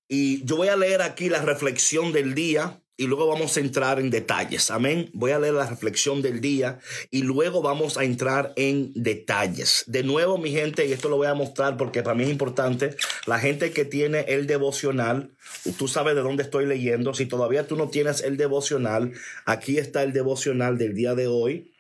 y 0.08 0.44
yo 0.44 0.56
voy 0.58 0.70
a 0.70 0.76
leer 0.76 1.04
aquí 1.04 1.30
la 1.30 1.44
reflexión 1.44 2.12
del 2.12 2.34
día 2.34 2.82
y 2.98 3.06
luego 3.06 3.28
vamos 3.28 3.56
a 3.56 3.60
entrar 3.60 4.00
en 4.00 4.10
detalles. 4.10 4.72
Amén. 4.72 5.12
Voy 5.14 5.32
a 5.32 5.40
leer 5.40 5.54
la 5.54 5.68
reflexión 5.68 6.24
del 6.24 6.42
día 6.42 6.80
y 7.12 7.22
luego 7.22 7.62
vamos 7.62 7.98
a 7.98 8.04
entrar 8.04 8.54
en 8.56 8.92
detalles. 8.96 9.84
De 9.86 10.04
nuevo, 10.04 10.40
mi 10.40 10.52
gente, 10.52 10.88
y 10.88 10.94
esto 10.94 11.08
lo 11.08 11.18
voy 11.18 11.28
a 11.28 11.36
mostrar 11.36 11.78
porque 11.78 12.02
para 12.02 12.16
mí 12.16 12.24
es 12.24 12.32
importante, 12.32 12.96
la 13.28 13.38
gente 13.38 13.72
que 13.72 13.86
tiene 13.86 14.22
el 14.22 14.48
devocional, 14.48 15.36
tú 15.78 15.88
sabes 15.88 16.16
de 16.16 16.22
dónde 16.22 16.42
estoy 16.42 16.66
leyendo. 16.66 17.14
Si 17.14 17.28
todavía 17.28 17.68
tú 17.68 17.76
no 17.76 17.90
tienes 17.90 18.24
el 18.24 18.36
devocional, 18.36 19.14
aquí 19.46 19.78
está 19.78 20.02
el 20.02 20.12
devocional 20.12 20.80
del 20.80 20.96
día 20.96 21.14
de 21.14 21.28
hoy 21.28 21.74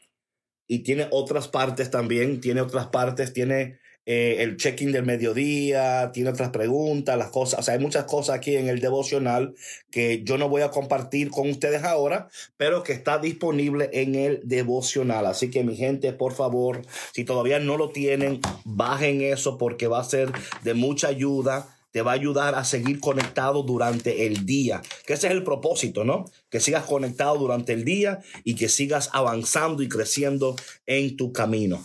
y 0.67 0.79
tiene 0.79 1.07
otras 1.09 1.47
partes 1.47 1.89
también, 1.89 2.41
tiene 2.41 2.61
otras 2.61 2.87
partes, 2.87 3.33
tiene 3.33 3.79
eh, 4.09 4.37
el 4.39 4.55
check-in 4.55 4.93
del 4.93 5.03
mediodía, 5.03 6.11
tiene 6.13 6.29
otras 6.29 6.51
preguntas, 6.51 7.17
las 7.17 7.29
cosas, 7.29 7.59
o 7.59 7.61
sea, 7.61 7.73
hay 7.73 7.81
muchas 7.81 8.05
cosas 8.05 8.37
aquí 8.37 8.55
en 8.55 8.69
el 8.69 8.79
devocional 8.79 9.53
que 9.91 10.23
yo 10.23 10.37
no 10.37 10.47
voy 10.47 10.61
a 10.61 10.71
compartir 10.71 11.29
con 11.29 11.49
ustedes 11.49 11.83
ahora, 11.83 12.29
pero 12.55 12.83
que 12.83 12.93
está 12.93 13.17
disponible 13.17 13.89
en 13.91 14.15
el 14.15 14.39
devocional. 14.45 15.25
Así 15.25 15.51
que 15.51 15.65
mi 15.65 15.75
gente, 15.75 16.13
por 16.13 16.31
favor, 16.31 16.83
si 17.11 17.25
todavía 17.25 17.59
no 17.59 17.75
lo 17.75 17.89
tienen, 17.89 18.39
bajen 18.63 19.21
eso 19.21 19.57
porque 19.57 19.87
va 19.87 19.99
a 19.99 20.05
ser 20.05 20.31
de 20.63 20.73
mucha 20.73 21.09
ayuda 21.09 21.73
te 21.91 22.03
va 22.03 22.11
a 22.11 22.15
ayudar 22.15 22.53
a 22.53 22.63
seguir 22.63 22.99
conectado 22.99 23.63
durante 23.63 24.27
el 24.27 24.45
día. 24.45 24.83
Que 25.07 25.13
ese 25.13 25.27
es 25.27 25.33
el 25.33 25.43
propósito, 25.43 26.03
¿no? 26.03 26.25
Que 26.49 26.59
sigas 26.59 26.83
conectado 26.83 27.37
durante 27.37 27.73
el 27.73 27.85
día 27.85 28.19
y 28.43 28.53
que 28.53 28.69
sigas 28.69 29.09
avanzando 29.13 29.81
y 29.81 29.89
creciendo 29.89 30.55
en 30.85 31.17
tu 31.17 31.33
camino. 31.33 31.83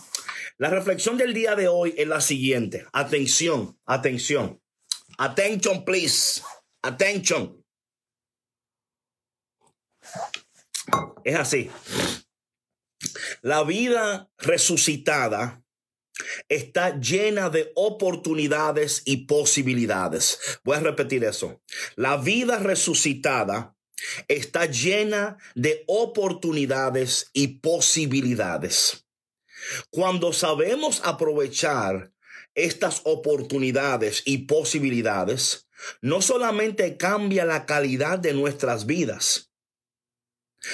La 0.63 0.69
reflexión 0.69 1.17
del 1.17 1.33
día 1.33 1.57
de 1.57 1.67
hoy 1.67 1.93
es 1.97 2.07
la 2.07 2.21
siguiente. 2.21 2.87
Atención, 2.93 3.77
atención. 3.85 4.61
Attention, 5.17 5.83
please. 5.83 6.41
Attention. 6.81 7.61
Es 11.25 11.35
así. 11.35 11.69
La 13.41 13.65
vida 13.65 14.31
resucitada 14.37 15.61
está 16.47 16.97
llena 16.97 17.49
de 17.49 17.73
oportunidades 17.75 19.01
y 19.03 19.25
posibilidades. 19.25 20.61
Voy 20.63 20.77
a 20.77 20.79
repetir 20.79 21.25
eso. 21.25 21.61
La 21.97 22.15
vida 22.15 22.57
resucitada 22.59 23.75
está 24.29 24.67
llena 24.67 25.37
de 25.55 25.83
oportunidades 25.87 27.29
y 27.33 27.59
posibilidades. 27.59 29.02
Cuando 29.89 30.33
sabemos 30.33 31.01
aprovechar 31.03 32.13
estas 32.55 33.01
oportunidades 33.05 34.21
y 34.25 34.39
posibilidades, 34.39 35.67
no 36.01 36.21
solamente 36.21 36.97
cambia 36.97 37.45
la 37.45 37.65
calidad 37.65 38.19
de 38.19 38.33
nuestras 38.33 38.85
vidas, 38.85 39.51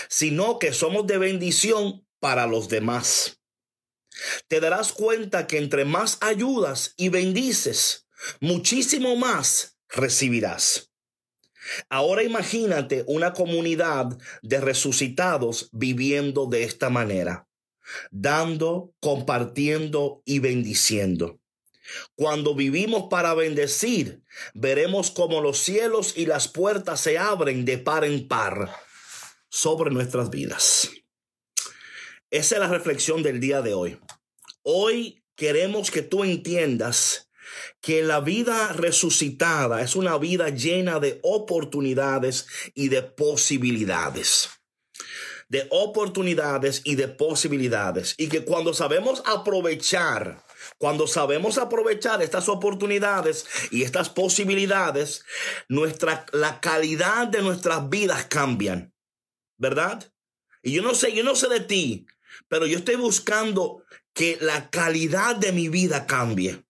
sino 0.07 0.59
que 0.59 0.73
somos 0.73 1.07
de 1.07 1.17
bendición 1.17 2.05
para 2.19 2.47
los 2.47 2.69
demás. 2.69 3.39
Te 4.47 4.59
darás 4.59 4.91
cuenta 4.91 5.47
que 5.47 5.57
entre 5.57 5.85
más 5.85 6.17
ayudas 6.21 6.93
y 6.97 7.09
bendices, 7.09 8.07
muchísimo 8.41 9.15
más 9.15 9.77
recibirás. 9.87 10.91
Ahora 11.89 12.23
imagínate 12.23 13.03
una 13.07 13.33
comunidad 13.33 14.17
de 14.41 14.59
resucitados 14.59 15.69
viviendo 15.71 16.47
de 16.47 16.63
esta 16.63 16.89
manera 16.89 17.48
dando, 18.11 18.93
compartiendo 18.99 20.21
y 20.25 20.39
bendiciendo. 20.39 21.39
Cuando 22.15 22.55
vivimos 22.55 23.07
para 23.09 23.33
bendecir, 23.33 24.23
veremos 24.53 25.11
cómo 25.11 25.41
los 25.41 25.59
cielos 25.59 26.13
y 26.15 26.25
las 26.25 26.47
puertas 26.47 27.01
se 27.01 27.17
abren 27.17 27.65
de 27.65 27.77
par 27.77 28.05
en 28.05 28.27
par 28.27 28.69
sobre 29.49 29.91
nuestras 29.91 30.29
vidas. 30.29 30.91
Esa 32.29 32.55
es 32.55 32.61
la 32.61 32.67
reflexión 32.67 33.23
del 33.23 33.39
día 33.39 33.61
de 33.61 33.73
hoy. 33.73 33.99
Hoy 34.61 35.23
queremos 35.35 35.89
que 35.89 36.03
tú 36.03 36.23
entiendas 36.23 37.31
que 37.81 38.03
la 38.03 38.19
vida 38.19 38.73
resucitada 38.73 39.81
es 39.81 39.95
una 39.95 40.17
vida 40.19 40.49
llena 40.49 40.99
de 40.99 41.19
oportunidades 41.23 42.45
y 42.75 42.89
de 42.89 43.01
posibilidades 43.01 44.58
de 45.49 45.67
oportunidades 45.71 46.81
y 46.85 46.95
de 46.95 47.07
posibilidades. 47.07 48.15
Y 48.17 48.29
que 48.29 48.45
cuando 48.45 48.73
sabemos 48.73 49.21
aprovechar, 49.25 50.45
cuando 50.77 51.07
sabemos 51.07 51.57
aprovechar 51.57 52.21
estas 52.21 52.47
oportunidades 52.47 53.45
y 53.71 53.83
estas 53.83 54.09
posibilidades, 54.09 55.25
nuestra, 55.67 56.25
la 56.31 56.61
calidad 56.61 57.27
de 57.27 57.41
nuestras 57.41 57.89
vidas 57.89 58.25
cambian. 58.25 58.93
¿Verdad? 59.57 60.09
Y 60.61 60.71
yo 60.71 60.81
no 60.81 60.93
sé, 60.95 61.13
yo 61.13 61.23
no 61.23 61.35
sé 61.35 61.49
de 61.49 61.59
ti, 61.59 62.05
pero 62.47 62.65
yo 62.65 62.77
estoy 62.77 62.95
buscando 62.95 63.83
que 64.13 64.37
la 64.39 64.69
calidad 64.69 65.35
de 65.35 65.51
mi 65.51 65.67
vida 65.67 66.05
cambie. 66.05 66.63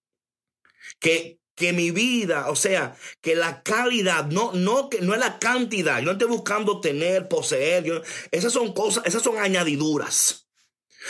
Que, 1.00 1.39
que 1.60 1.74
mi 1.74 1.92
vida, 1.92 2.50
o 2.50 2.56
sea, 2.56 2.96
que 3.20 3.36
la 3.36 3.62
calidad, 3.64 4.28
no, 4.28 4.54
no, 4.54 4.90
que 4.90 5.02
no 5.02 5.14
es 5.14 5.20
la 5.20 5.40
cantidad. 5.40 6.00
Yo 6.00 6.06
no 6.06 6.12
estoy 6.14 6.30
buscando 6.30 6.80
tener, 6.80 7.28
poseer. 7.28 8.02
esas 8.32 8.54
son 8.54 8.72
cosas, 8.72 9.06
esas 9.06 9.22
son 9.22 9.38
añadiduras. 9.38 10.48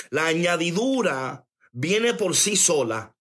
La 0.10 0.26
añadidura 0.26 1.46
viene 1.72 2.16
por 2.16 2.36
sí 2.36 2.56
sola 2.56 3.16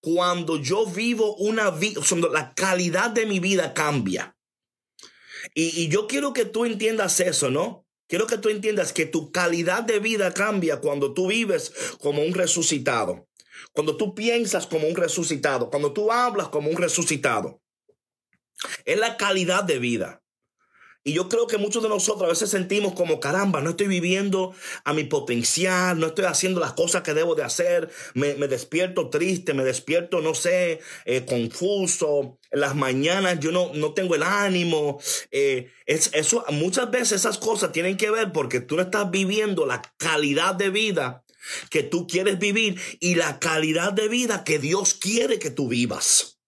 cuando 0.00 0.58
yo 0.58 0.84
vivo 0.84 1.34
una 1.36 1.70
vida, 1.70 2.02
cuando 2.06 2.28
la 2.28 2.52
calidad 2.52 3.08
de 3.10 3.24
mi 3.24 3.40
vida 3.40 3.72
cambia. 3.72 4.36
Y, 5.54 5.84
y 5.84 5.88
yo 5.88 6.06
quiero 6.06 6.34
que 6.34 6.44
tú 6.44 6.66
entiendas 6.66 7.18
eso, 7.20 7.50
¿no? 7.50 7.86
Quiero 8.08 8.26
que 8.26 8.36
tú 8.36 8.50
entiendas 8.50 8.92
que 8.92 9.06
tu 9.06 9.32
calidad 9.32 9.84
de 9.84 10.00
vida 10.00 10.34
cambia 10.34 10.80
cuando 10.80 11.14
tú 11.14 11.28
vives 11.28 11.72
como 12.02 12.22
un 12.22 12.34
resucitado, 12.34 13.26
cuando 13.72 13.96
tú 13.96 14.14
piensas 14.14 14.66
como 14.66 14.86
un 14.86 14.96
resucitado, 14.96 15.70
cuando 15.70 15.92
tú 15.92 16.12
hablas 16.12 16.48
como 16.48 16.70
un 16.70 16.76
resucitado. 16.76 17.60
Es 18.84 18.98
la 18.98 19.16
calidad 19.16 19.64
de 19.64 19.78
vida. 19.78 20.24
Y 21.06 21.12
yo 21.12 21.28
creo 21.28 21.46
que 21.46 21.58
muchos 21.58 21.82
de 21.82 21.90
nosotros 21.90 22.24
a 22.24 22.30
veces 22.30 22.48
sentimos 22.48 22.94
como, 22.94 23.20
caramba, 23.20 23.60
no 23.60 23.70
estoy 23.70 23.88
viviendo 23.88 24.54
a 24.84 24.94
mi 24.94 25.04
potencial, 25.04 26.00
no 26.00 26.06
estoy 26.06 26.24
haciendo 26.24 26.60
las 26.60 26.72
cosas 26.72 27.02
que 27.02 27.12
debo 27.12 27.34
de 27.34 27.42
hacer, 27.42 27.90
me, 28.14 28.32
despierto 28.34 29.10
triste, 29.10 29.52
me 29.52 29.64
despierto, 29.64 30.22
no 30.22 30.34
sé, 30.34 30.80
eh, 31.04 31.26
confuso, 31.26 32.38
en 32.50 32.60
las 32.60 32.74
mañanas 32.74 33.38
yo 33.38 33.52
no, 33.52 33.70
no 33.74 33.92
tengo 33.92 34.14
el 34.14 34.22
ánimo. 34.22 34.98
Eh, 35.30 35.70
es, 35.84 36.10
eso, 36.14 36.42
muchas 36.48 36.90
veces 36.90 37.20
esas 37.20 37.36
cosas 37.36 37.70
tienen 37.72 37.98
que 37.98 38.10
ver 38.10 38.32
porque 38.32 38.60
tú 38.60 38.76
no 38.76 38.82
estás 38.82 39.10
viviendo 39.10 39.66
la 39.66 39.82
calidad 39.98 40.54
de 40.54 40.70
vida 40.70 41.23
que 41.70 41.82
tú 41.82 42.06
quieres 42.06 42.38
vivir 42.38 42.80
y 43.00 43.14
la 43.14 43.38
calidad 43.38 43.92
de 43.92 44.08
vida 44.08 44.44
que 44.44 44.58
Dios 44.58 44.94
quiere 44.94 45.38
que 45.38 45.50
tú 45.50 45.68
vivas. 45.68 46.40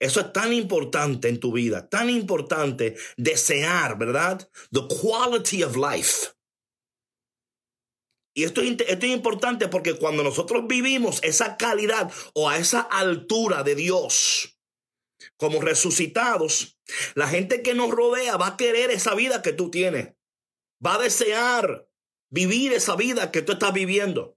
Eso 0.00 0.20
es 0.20 0.32
tan 0.32 0.52
importante 0.52 1.28
en 1.28 1.40
tu 1.40 1.52
vida, 1.52 1.88
tan 1.88 2.08
importante 2.08 2.96
desear, 3.16 3.98
¿verdad? 3.98 4.48
The 4.70 4.82
quality 4.88 5.64
of 5.64 5.76
life. 5.76 6.28
Y 8.34 8.44
esto 8.44 8.62
es, 8.62 8.76
esto 8.86 9.06
es, 9.06 9.12
importante 9.12 9.66
porque 9.66 9.94
cuando 9.94 10.22
nosotros 10.22 10.68
vivimos 10.68 11.18
esa 11.24 11.56
calidad 11.56 12.12
o 12.34 12.48
a 12.48 12.58
esa 12.58 12.80
altura 12.80 13.64
de 13.64 13.74
Dios 13.74 14.56
como 15.36 15.60
resucitados, 15.60 16.78
la 17.14 17.26
gente 17.26 17.62
que 17.62 17.74
nos 17.74 17.90
rodea 17.90 18.36
va 18.36 18.48
a 18.48 18.56
querer 18.56 18.92
esa 18.92 19.16
vida 19.16 19.42
que 19.42 19.52
tú 19.52 19.72
tienes. 19.72 20.14
Va 20.84 20.94
a 20.94 21.02
desear 21.02 21.87
vivir 22.30 22.72
esa 22.72 22.96
vida 22.96 23.30
que 23.30 23.42
tú 23.42 23.52
estás 23.52 23.72
viviendo. 23.72 24.36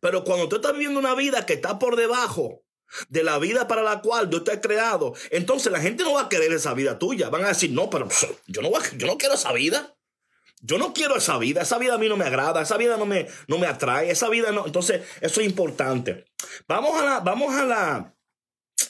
Pero 0.00 0.24
cuando 0.24 0.48
tú 0.48 0.56
estás 0.56 0.72
viviendo 0.72 0.98
una 0.98 1.14
vida 1.14 1.46
que 1.46 1.54
está 1.54 1.78
por 1.78 1.96
debajo 1.96 2.62
de 3.08 3.22
la 3.22 3.38
vida 3.38 3.66
para 3.68 3.82
la 3.82 4.02
cual 4.02 4.28
Dios 4.28 4.44
te 4.44 4.52
ha 4.52 4.60
creado, 4.60 5.14
entonces 5.30 5.72
la 5.72 5.80
gente 5.80 6.04
no 6.04 6.14
va 6.14 6.22
a 6.22 6.28
querer 6.28 6.52
esa 6.52 6.74
vida 6.74 6.98
tuya. 6.98 7.30
Van 7.30 7.44
a 7.44 7.48
decir, 7.48 7.70
no, 7.70 7.88
pero 7.88 8.08
yo 8.46 8.62
no, 8.62 8.70
yo 8.96 9.06
no 9.06 9.18
quiero 9.18 9.34
esa 9.34 9.52
vida. 9.52 9.96
Yo 10.64 10.78
no 10.78 10.94
quiero 10.94 11.16
esa 11.16 11.38
vida, 11.38 11.62
esa 11.62 11.76
vida 11.78 11.94
a 11.94 11.98
mí 11.98 12.08
no 12.08 12.16
me 12.16 12.24
agrada, 12.24 12.62
esa 12.62 12.76
vida 12.76 12.96
no 12.96 13.04
me, 13.04 13.26
no 13.48 13.58
me 13.58 13.66
atrae, 13.66 14.12
esa 14.12 14.28
vida 14.28 14.52
no. 14.52 14.64
Entonces, 14.64 15.02
eso 15.20 15.40
es 15.40 15.46
importante. 15.48 16.24
Vamos 16.68 17.02
a 17.02 17.04
la, 17.04 17.18
vamos 17.18 17.52
a 17.52 17.66
la, 17.66 18.14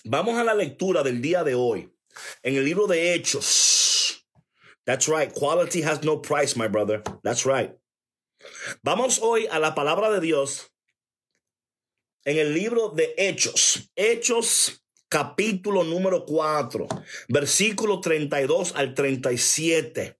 vamos 0.04 0.38
a 0.38 0.44
la 0.44 0.52
lectura 0.52 1.02
del 1.02 1.22
día 1.22 1.42
de 1.44 1.54
hoy 1.54 1.90
en 2.42 2.56
el 2.56 2.64
libro 2.66 2.86
de 2.86 3.14
Hechos. 3.14 4.26
That's 4.84 5.08
right. 5.08 5.32
Quality 5.32 5.82
has 5.82 6.02
no 6.02 6.20
price, 6.20 6.58
my 6.58 6.68
brother. 6.68 7.02
That's 7.22 7.46
right. 7.46 7.72
Vamos 8.82 9.20
hoy 9.22 9.46
a 9.50 9.58
la 9.58 9.74
palabra 9.74 10.10
de 10.10 10.20
Dios 10.20 10.72
en 12.24 12.38
el 12.38 12.54
libro 12.54 12.90
de 12.90 13.14
Hechos, 13.16 13.90
Hechos 13.96 14.82
capítulo 15.08 15.84
número 15.84 16.24
4, 16.24 16.88
versículo 17.28 18.00
32 18.00 18.74
al 18.76 18.94
37. 18.94 20.18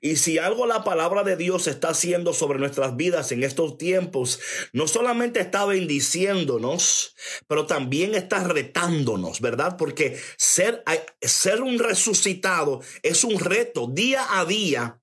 Y 0.00 0.16
si 0.16 0.38
algo 0.38 0.66
la 0.66 0.82
palabra 0.84 1.22
de 1.22 1.36
Dios 1.36 1.66
está 1.66 1.90
haciendo 1.90 2.32
sobre 2.32 2.58
nuestras 2.58 2.96
vidas 2.96 3.32
en 3.32 3.44
estos 3.44 3.78
tiempos, 3.78 4.40
no 4.72 4.88
solamente 4.88 5.40
está 5.40 5.64
bendiciéndonos, 5.66 7.14
pero 7.46 7.66
también 7.66 8.14
está 8.14 8.42
retándonos, 8.44 9.40
¿verdad? 9.40 9.76
Porque 9.76 10.20
ser, 10.36 10.82
ser 11.20 11.62
un 11.62 11.78
resucitado 11.78 12.80
es 13.02 13.24
un 13.24 13.38
reto 13.38 13.86
día 13.86 14.26
a 14.38 14.44
día. 14.44 14.97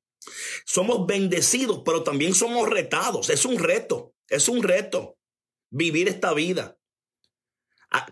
Somos 0.65 1.05
bendecidos, 1.05 1.81
pero 1.85 2.03
también 2.03 2.33
somos 2.33 2.69
retados. 2.69 3.29
Es 3.29 3.45
un 3.45 3.59
reto, 3.59 4.13
es 4.29 4.47
un 4.49 4.63
reto 4.63 5.17
vivir 5.69 6.07
esta 6.07 6.33
vida, 6.33 6.77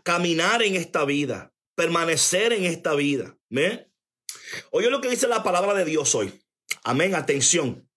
caminar 0.04 0.64
en 0.64 0.76
esta 0.76 1.06
vida, 1.06 1.54
permanecer 1.76 2.54
en 2.54 2.66
esta 2.66 2.94
vida. 2.96 3.38
Oye 4.72 4.90
lo 4.90 5.02
que 5.02 5.10
dice 5.10 5.28
la 5.28 5.44
palabra 5.44 5.74
de 5.74 5.86
Dios 5.86 6.14
hoy. 6.16 6.44
Amén, 6.84 7.16
atención. 7.16 7.90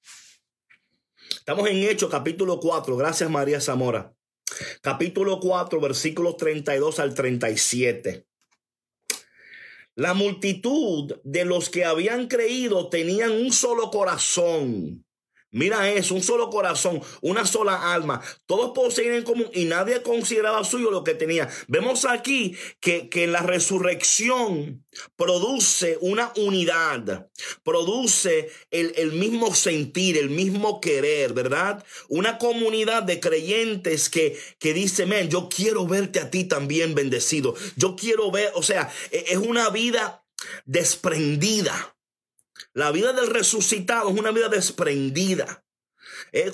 Estamos 1.30 1.68
en 1.68 1.76
Hechos 1.78 2.10
capítulo 2.10 2.60
4, 2.60 2.96
gracias 2.96 3.30
María 3.30 3.60
Zamora. 3.60 4.14
Capítulo 4.80 5.40
4, 5.40 5.80
versículos 5.80 6.36
32 6.36 7.00
al 7.00 7.14
37. 7.14 8.26
La 9.96 10.12
multitud 10.12 11.14
de 11.24 11.46
los 11.46 11.70
que 11.70 11.86
habían 11.86 12.28
creído 12.28 12.90
tenían 12.90 13.32
un 13.32 13.50
solo 13.50 13.90
corazón 13.90 15.05
Mira 15.56 15.90
eso, 15.90 16.14
un 16.14 16.22
solo 16.22 16.50
corazón, 16.50 17.00
una 17.22 17.46
sola 17.46 17.94
alma. 17.94 18.20
Todos 18.44 18.72
poseían 18.74 19.14
en 19.14 19.22
común 19.22 19.48
y 19.54 19.64
nadie 19.64 20.02
consideraba 20.02 20.62
suyo 20.64 20.90
lo 20.90 21.02
que 21.02 21.14
tenía. 21.14 21.48
Vemos 21.66 22.04
aquí 22.04 22.54
que, 22.78 23.08
que 23.08 23.26
la 23.26 23.40
resurrección 23.40 24.84
produce 25.16 25.96
una 26.02 26.30
unidad, 26.36 27.30
produce 27.64 28.50
el, 28.70 28.92
el 28.96 29.12
mismo 29.12 29.54
sentir, 29.54 30.18
el 30.18 30.28
mismo 30.28 30.78
querer, 30.78 31.32
¿verdad? 31.32 31.82
Una 32.10 32.36
comunidad 32.36 33.04
de 33.04 33.18
creyentes 33.18 34.10
que, 34.10 34.38
que 34.58 34.74
dice, 34.74 35.06
men, 35.06 35.30
yo 35.30 35.48
quiero 35.48 35.86
verte 35.86 36.20
a 36.20 36.30
ti 36.30 36.44
también 36.44 36.94
bendecido. 36.94 37.54
Yo 37.76 37.96
quiero 37.96 38.30
ver, 38.30 38.52
o 38.56 38.62
sea, 38.62 38.92
e, 39.10 39.24
es 39.28 39.38
una 39.38 39.70
vida 39.70 40.22
desprendida 40.66 41.95
la 42.72 42.92
vida 42.92 43.12
del 43.12 43.28
resucitado 43.28 44.10
es 44.10 44.18
una 44.18 44.30
vida 44.30 44.48
desprendida. 44.48 45.64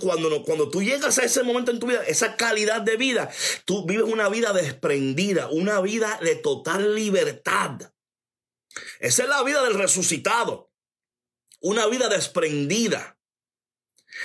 cuando, 0.01 0.43
cuando 0.45 0.71
tú 0.71 0.83
llegas 0.83 1.19
a 1.19 1.25
ese 1.25 1.43
momento 1.43 1.71
en 1.71 1.81
tu 1.81 1.87
vida, 1.89 2.05
esa 2.05 2.37
calidad 2.37 2.83
de 2.83 2.97
vida, 2.97 3.31
tú 3.65 3.87
vives 3.87 4.05
una 4.05 4.29
vida 4.29 4.53
desprendida, 4.53 5.49
una 5.49 5.81
vida 5.81 6.19
de 6.23 6.37
total 6.37 6.95
libertad. 6.95 7.93
Esa 9.01 9.23
es 9.25 9.29
la 9.29 9.43
vida 9.43 9.63
del 9.65 9.75
resucitado. 9.75 10.71
Una 11.61 11.87
vida 11.87 12.09
desprendida. 12.09 13.19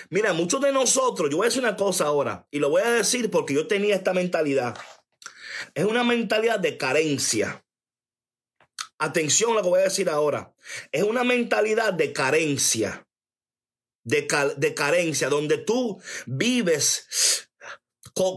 Mira, 0.09 0.33
muchos 0.33 0.61
de 0.61 0.71
nosotros, 0.71 1.29
yo 1.29 1.37
voy 1.37 1.45
a 1.45 1.49
decir 1.49 1.63
una 1.63 1.75
cosa 1.75 2.05
ahora, 2.05 2.47
y 2.51 2.59
lo 2.59 2.69
voy 2.69 2.81
a 2.81 2.91
decir 2.91 3.31
porque 3.31 3.53
yo 3.53 3.67
tenía 3.67 3.95
esta 3.95 4.13
mentalidad. 4.13 4.77
Es 5.73 5.85
una 5.85 6.03
mentalidad 6.03 6.59
de 6.59 6.77
carencia. 6.77 7.63
Atención 8.99 9.51
a 9.51 9.55
lo 9.55 9.62
que 9.63 9.69
voy 9.69 9.79
a 9.81 9.83
decir 9.83 10.10
ahora. 10.10 10.53
Es 10.91 11.03
una 11.03 11.23
mentalidad 11.23 11.93
de 11.93 12.13
carencia. 12.13 13.07
De, 14.03 14.25
de 14.55 14.73
carencia, 14.73 15.27
donde 15.27 15.57
tú 15.57 16.01
vives 16.25 17.47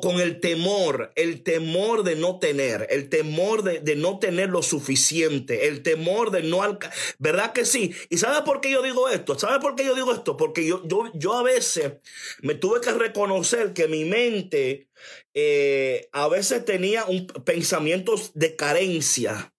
con, 0.01 0.21
el 0.21 0.41
temor, 0.41 1.13
el 1.17 1.43
temor 1.43 2.03
de 2.05 2.17
no 2.17 2.39
tener, 2.39 2.87
el 2.91 3.09
temor 3.09 3.63
de, 3.63 3.97
no 3.97 4.19
tener 4.19 4.51
lo 4.51 4.63
suficiente, 4.63 5.69
el 5.69 5.83
temor 5.83 6.31
de 6.31 6.43
no 6.43 6.63
alcanzar. 6.63 6.99
¿Verdad 7.19 7.53
que 7.53 7.65
sí? 7.65 7.95
¿Y 8.11 8.19
sabes 8.19 8.43
por 8.43 8.61
qué 8.61 8.71
yo 8.71 8.83
digo 8.83 9.09
esto? 9.09 9.39
¿Sabes 9.39 9.59
por 9.61 9.77
qué 9.77 9.85
yo 9.85 9.95
digo 9.95 10.13
esto? 10.13 10.37
Porque 10.37 10.67
yo, 10.67 10.87
yo, 10.87 11.11
yo 11.15 11.35
a 11.35 11.43
veces 11.43 11.95
me 12.43 12.55
tuve 12.55 12.81
que 12.81 12.93
reconocer 12.93 13.73
que 13.73 13.89
mi 13.89 14.05
mente 14.05 14.89
eh, 15.35 16.09
a 16.13 16.29
veces 16.29 16.65
tenía 16.65 17.05
un, 17.07 17.27
pensamientos 17.27 18.33
de 18.35 18.57
carencia 18.57 19.55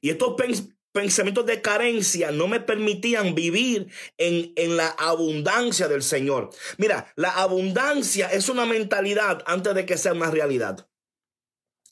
y 0.00 0.10
estos 0.10 0.34
pensamientos 0.92 1.46
de 1.46 1.62
carencia 1.62 2.30
no 2.30 2.48
me 2.48 2.60
permitían 2.60 3.34
vivir 3.34 3.88
en, 4.18 4.52
en, 4.56 4.76
la 4.76 4.88
abundancia 4.88 5.88
del 5.88 6.02
Señor. 6.02 6.50
Mira, 6.78 7.12
la 7.16 7.30
abundancia 7.30 8.28
es 8.28 8.48
una 8.48 8.66
mentalidad 8.66 9.42
antes 9.46 9.74
de 9.74 9.86
que 9.86 9.96
sea 9.96 10.12
una 10.12 10.30
realidad. 10.30 10.88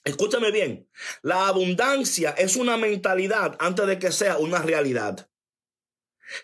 Escúchame 0.05 0.51
bien, 0.51 0.89
la 1.23 1.49
abundancia 1.49 2.31
es 2.31 2.57
una 2.57 2.77
mentalidad 2.77 3.57
antes 3.59 3.87
de 3.87 3.99
que 3.99 4.11
sea 4.11 4.39
una 4.39 4.61
realidad. 4.63 5.28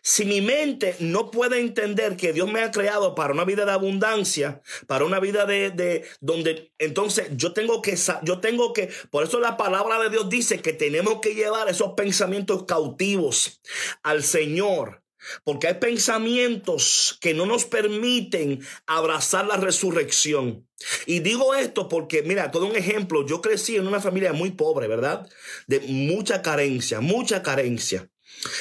Si 0.02 0.24
mi 0.24 0.40
mente 0.40 0.96
no 1.00 1.30
puede 1.30 1.60
entender 1.60 2.16
que 2.16 2.32
Dios 2.32 2.50
me 2.50 2.62
ha 2.62 2.70
creado 2.70 3.14
para 3.14 3.32
una 3.32 3.44
vida 3.44 3.64
de 3.64 3.72
abundancia, 3.72 4.62
para 4.86 5.04
una 5.04 5.20
vida 5.20 5.46
de, 5.46 5.70
de, 5.70 6.04
donde 6.20 6.72
entonces 6.78 7.28
yo 7.32 7.52
tengo 7.52 7.82
que, 7.82 7.98
yo 8.22 8.40
tengo 8.40 8.72
que, 8.72 8.90
por 9.10 9.24
eso 9.24 9.40
la 9.40 9.56
palabra 9.56 9.98
de 10.02 10.10
Dios 10.10 10.28
dice 10.28 10.60
que 10.60 10.72
tenemos 10.72 11.20
que 11.20 11.34
llevar 11.34 11.68
esos 11.68 11.92
pensamientos 11.94 12.64
cautivos 12.64 13.60
al 14.02 14.22
Señor 14.22 15.04
Porque 15.44 15.68
hay 15.68 15.74
pensamientos 15.74 17.18
que 17.20 17.34
no 17.34 17.46
nos 17.46 17.64
permiten 17.64 18.60
abrazar 18.86 19.46
la 19.46 19.56
resurrección. 19.56 20.68
Y 21.06 21.20
digo 21.20 21.54
esto 21.54 21.88
porque, 21.88 22.22
mira, 22.22 22.50
todo 22.50 22.66
un 22.66 22.76
ejemplo, 22.76 23.26
yo 23.26 23.40
crecí 23.40 23.76
en 23.76 23.86
una 23.86 24.00
familia 24.00 24.32
muy 24.32 24.50
pobre, 24.50 24.86
¿verdad? 24.88 25.28
De 25.66 25.80
mucha 25.80 26.42
carencia, 26.42 27.00
mucha 27.00 27.42
carencia. 27.42 28.10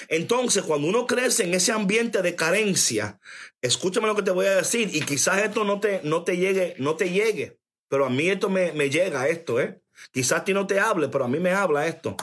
Entonces, 0.07 0.63
cuando 0.63 0.87
uno 0.87 1.05
crece 1.05 1.43
en 1.43 1.53
ese 1.53 1.71
ambiente 1.71 2.21
de 2.21 2.35
carencia, 2.35 3.19
escúchame 3.61 4.07
lo 4.07 4.15
que 4.15 4.23
te 4.23 4.31
voy 4.31 4.45
a 4.45 4.57
decir, 4.57 4.89
y 4.93 5.01
quizás 5.01 5.43
esto 5.43 5.63
no 5.63 5.79
te, 5.79 6.01
no 6.03 6.23
te 6.23 6.37
llegue, 6.37 6.75
no 6.79 6.95
te 6.95 7.09
llegue, 7.09 7.59
pero 7.89 8.05
a 8.05 8.09
mí 8.09 8.29
esto 8.29 8.49
me, 8.49 8.71
me 8.73 8.89
llega, 8.89 9.27
esto, 9.27 9.59
¿eh? 9.59 9.82
Quizás 10.11 10.41
a 10.41 10.43
ti 10.43 10.53
no 10.53 10.67
te 10.67 10.79
hable, 10.79 11.09
pero 11.09 11.25
a 11.25 11.27
mí 11.27 11.39
me 11.39 11.51
habla 11.51 11.87
esto. 11.87 12.15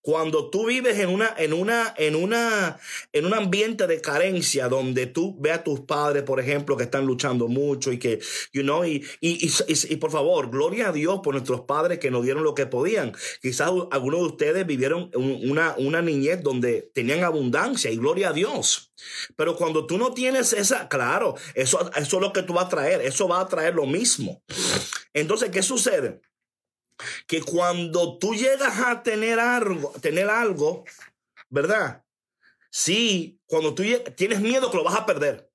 Cuando 0.00 0.50
tú 0.50 0.66
vives 0.66 0.98
en 0.98 1.10
una, 1.10 1.34
en 1.36 1.52
una, 1.52 1.94
en 1.96 2.14
una, 2.14 2.78
en 3.12 3.26
un 3.26 3.34
ambiente 3.34 3.86
de 3.86 4.00
carencia 4.00 4.68
donde 4.68 5.06
tú 5.06 5.36
ves 5.38 5.54
a 5.54 5.64
tus 5.64 5.80
padres, 5.80 6.22
por 6.22 6.40
ejemplo, 6.40 6.76
que 6.76 6.84
están 6.84 7.06
luchando 7.06 7.48
mucho 7.48 7.92
y 7.92 7.98
que, 7.98 8.20
you 8.52 8.62
know, 8.62 8.84
y, 8.84 9.04
y, 9.20 9.50
y, 9.68 9.96
por 9.96 10.10
favor, 10.10 10.50
gloria 10.50 10.88
a 10.88 10.92
Dios 10.92 11.20
por 11.22 11.34
nuestros 11.34 11.62
padres 11.62 11.98
que 11.98 12.10
nos 12.10 12.24
dieron 12.24 12.44
lo 12.44 12.54
que 12.54 12.66
podían. 12.66 13.12
Quizás 13.42 13.70
algunos 13.90 14.20
de 14.20 14.26
ustedes 14.26 14.66
vivieron 14.66 15.10
una, 15.14 15.74
una 15.78 16.02
niñez 16.02 16.42
donde 16.42 16.90
tenían 16.94 17.24
abundancia 17.24 17.90
y 17.90 17.96
gloria 17.96 18.30
a 18.30 18.32
Dios. 18.32 18.92
Pero 19.36 19.56
cuando 19.56 19.86
tú 19.86 19.98
no 19.98 20.12
tienes 20.12 20.52
esa, 20.52 20.88
claro, 20.88 21.34
eso, 21.54 21.90
eso 21.96 22.16
es 22.16 22.22
lo 22.22 22.32
que 22.32 22.42
tú 22.42 22.54
vas 22.54 22.66
a 22.66 22.68
traer, 22.68 23.00
eso 23.00 23.28
va 23.28 23.40
a 23.40 23.48
traer 23.48 23.74
lo 23.74 23.86
mismo. 23.86 24.42
Entonces, 25.12 25.50
¿qué 25.50 25.62
sucede? 25.62 26.20
Que 27.26 27.42
cuando 27.42 28.18
tú 28.18 28.34
llegas 28.34 28.78
a 28.80 29.02
tener 29.02 29.40
algo, 29.40 29.92
tener 30.00 30.30
algo, 30.30 30.84
¿verdad? 31.48 32.04
Sí, 32.70 33.40
cuando 33.46 33.74
tú 33.74 33.84
tienes 34.16 34.40
miedo 34.40 34.70
que 34.70 34.76
lo 34.76 34.84
vas 34.84 34.96
a 34.96 35.06
perder. 35.06 35.50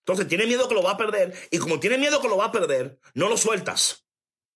Entonces 0.00 0.28
tienes 0.28 0.46
miedo 0.46 0.68
que 0.68 0.74
lo 0.74 0.82
va 0.82 0.92
a 0.92 0.96
perder 0.98 1.34
y 1.50 1.58
como 1.58 1.80
tienes 1.80 1.98
miedo 1.98 2.20
que 2.20 2.28
lo 2.28 2.36
va 2.36 2.46
a 2.46 2.52
perder, 2.52 2.98
no 3.14 3.28
lo 3.28 3.36
sueltas. 3.36 4.06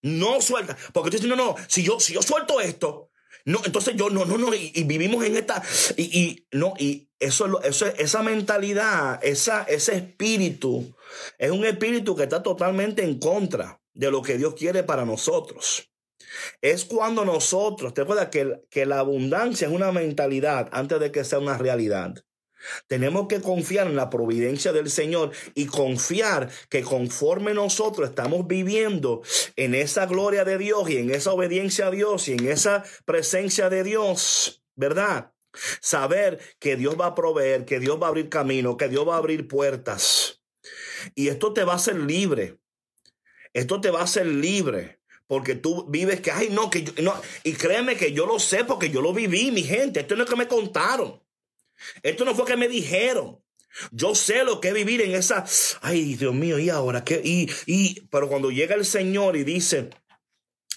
No 0.02 0.40
sueltas, 0.40 0.76
porque 0.92 1.10
tú 1.10 1.16
dices, 1.16 1.28
no, 1.28 1.34
no, 1.34 1.56
si 1.66 1.82
yo 1.82 1.98
si 1.98 2.14
yo 2.14 2.22
suelto 2.22 2.60
esto, 2.60 3.10
no, 3.44 3.60
entonces 3.64 3.96
yo 3.96 4.10
no, 4.10 4.24
no, 4.26 4.38
no, 4.38 4.54
y, 4.54 4.84
vivimos 4.84 5.24
en 5.24 5.36
esta 5.36 5.62
y, 5.96 6.02
y, 6.02 6.46
no, 6.52 6.74
y 6.78 7.08
eso, 7.18 7.60
eso 7.62 7.86
esa 7.86 8.22
mentalidad, 8.22 9.18
esa, 9.24 9.62
ese 9.62 9.96
espíritu 9.96 10.94
es 11.38 11.50
un 11.50 11.64
espíritu 11.64 12.14
que 12.14 12.24
está 12.24 12.42
totalmente 12.42 13.02
en 13.02 13.18
contra 13.18 13.80
de 13.94 14.10
lo 14.10 14.22
que 14.22 14.38
Dios 14.38 14.54
quiere 14.54 14.84
para 14.84 15.04
nosotros. 15.04 15.90
Es 16.60 16.84
cuando 16.84 17.24
nosotros, 17.24 17.94
te 17.94 18.02
acuerdas 18.02 18.28
que, 18.28 18.60
que 18.70 18.86
la 18.86 18.98
abundancia 19.00 19.68
es 19.68 19.72
una 19.72 19.92
mentalidad 19.92 20.68
antes 20.72 21.00
de 21.00 21.12
que 21.12 21.24
sea 21.24 21.38
una 21.38 21.58
realidad. 21.58 22.14
Tenemos 22.86 23.28
que 23.28 23.40
confiar 23.40 23.86
en 23.86 23.96
la 23.96 24.10
providencia 24.10 24.72
del 24.72 24.90
Señor 24.90 25.30
y 25.54 25.66
confiar 25.66 26.50
que 26.68 26.82
conforme 26.82 27.54
nosotros 27.54 28.08
estamos 28.08 28.46
viviendo 28.46 29.22
en 29.56 29.74
esa 29.74 30.06
gloria 30.06 30.44
de 30.44 30.58
Dios 30.58 30.88
y 30.90 30.98
en 30.98 31.10
esa 31.10 31.32
obediencia 31.32 31.86
a 31.86 31.90
Dios 31.90 32.28
y 32.28 32.32
en 32.32 32.48
esa 32.48 32.84
presencia 33.04 33.70
de 33.70 33.84
Dios, 33.84 34.64
¿verdad? 34.74 35.32
Saber 35.80 36.40
que 36.58 36.76
Dios 36.76 36.96
va 37.00 37.06
a 37.06 37.14
proveer, 37.14 37.64
que 37.64 37.80
Dios 37.80 38.00
va 38.00 38.06
a 38.06 38.10
abrir 38.10 38.28
camino, 38.28 38.76
que 38.76 38.88
Dios 38.88 39.06
va 39.06 39.14
a 39.14 39.18
abrir 39.18 39.48
puertas. 39.48 40.42
Y 41.14 41.28
esto 41.28 41.52
te 41.52 41.64
va 41.64 41.74
a 41.74 41.76
hacer 41.76 41.96
libre. 41.96 42.58
Esto 43.52 43.80
te 43.80 43.90
va 43.90 44.00
a 44.00 44.04
hacer 44.04 44.26
libre 44.26 44.97
porque 45.28 45.54
tú 45.54 45.86
vives 45.88 46.20
que, 46.20 46.32
ay, 46.32 46.48
no, 46.50 46.70
que 46.70 46.82
yo, 46.82 46.92
no, 47.02 47.14
y 47.44 47.52
créeme 47.52 47.96
que 47.96 48.12
yo 48.12 48.26
lo 48.26 48.40
sé 48.40 48.64
porque 48.64 48.90
yo 48.90 49.00
lo 49.00 49.12
viví, 49.12 49.52
mi 49.52 49.62
gente, 49.62 50.00
esto 50.00 50.16
no 50.16 50.24
es 50.24 50.30
que 50.30 50.36
me 50.36 50.48
contaron, 50.48 51.22
esto 52.02 52.24
no 52.24 52.34
fue 52.34 52.46
que 52.46 52.56
me 52.56 52.66
dijeron. 52.66 53.40
Yo 53.92 54.14
sé 54.14 54.42
lo 54.42 54.60
que 54.60 54.68
es 54.68 54.74
vivir 54.74 55.02
en 55.02 55.14
esa, 55.14 55.44
ay, 55.82 56.14
Dios 56.14 56.34
mío, 56.34 56.58
y 56.58 56.70
ahora 56.70 57.04
qué, 57.04 57.20
y, 57.22 57.48
y, 57.66 58.00
pero 58.10 58.28
cuando 58.28 58.50
llega 58.50 58.74
el 58.74 58.84
Señor 58.84 59.36
y 59.36 59.44
dice, 59.44 59.90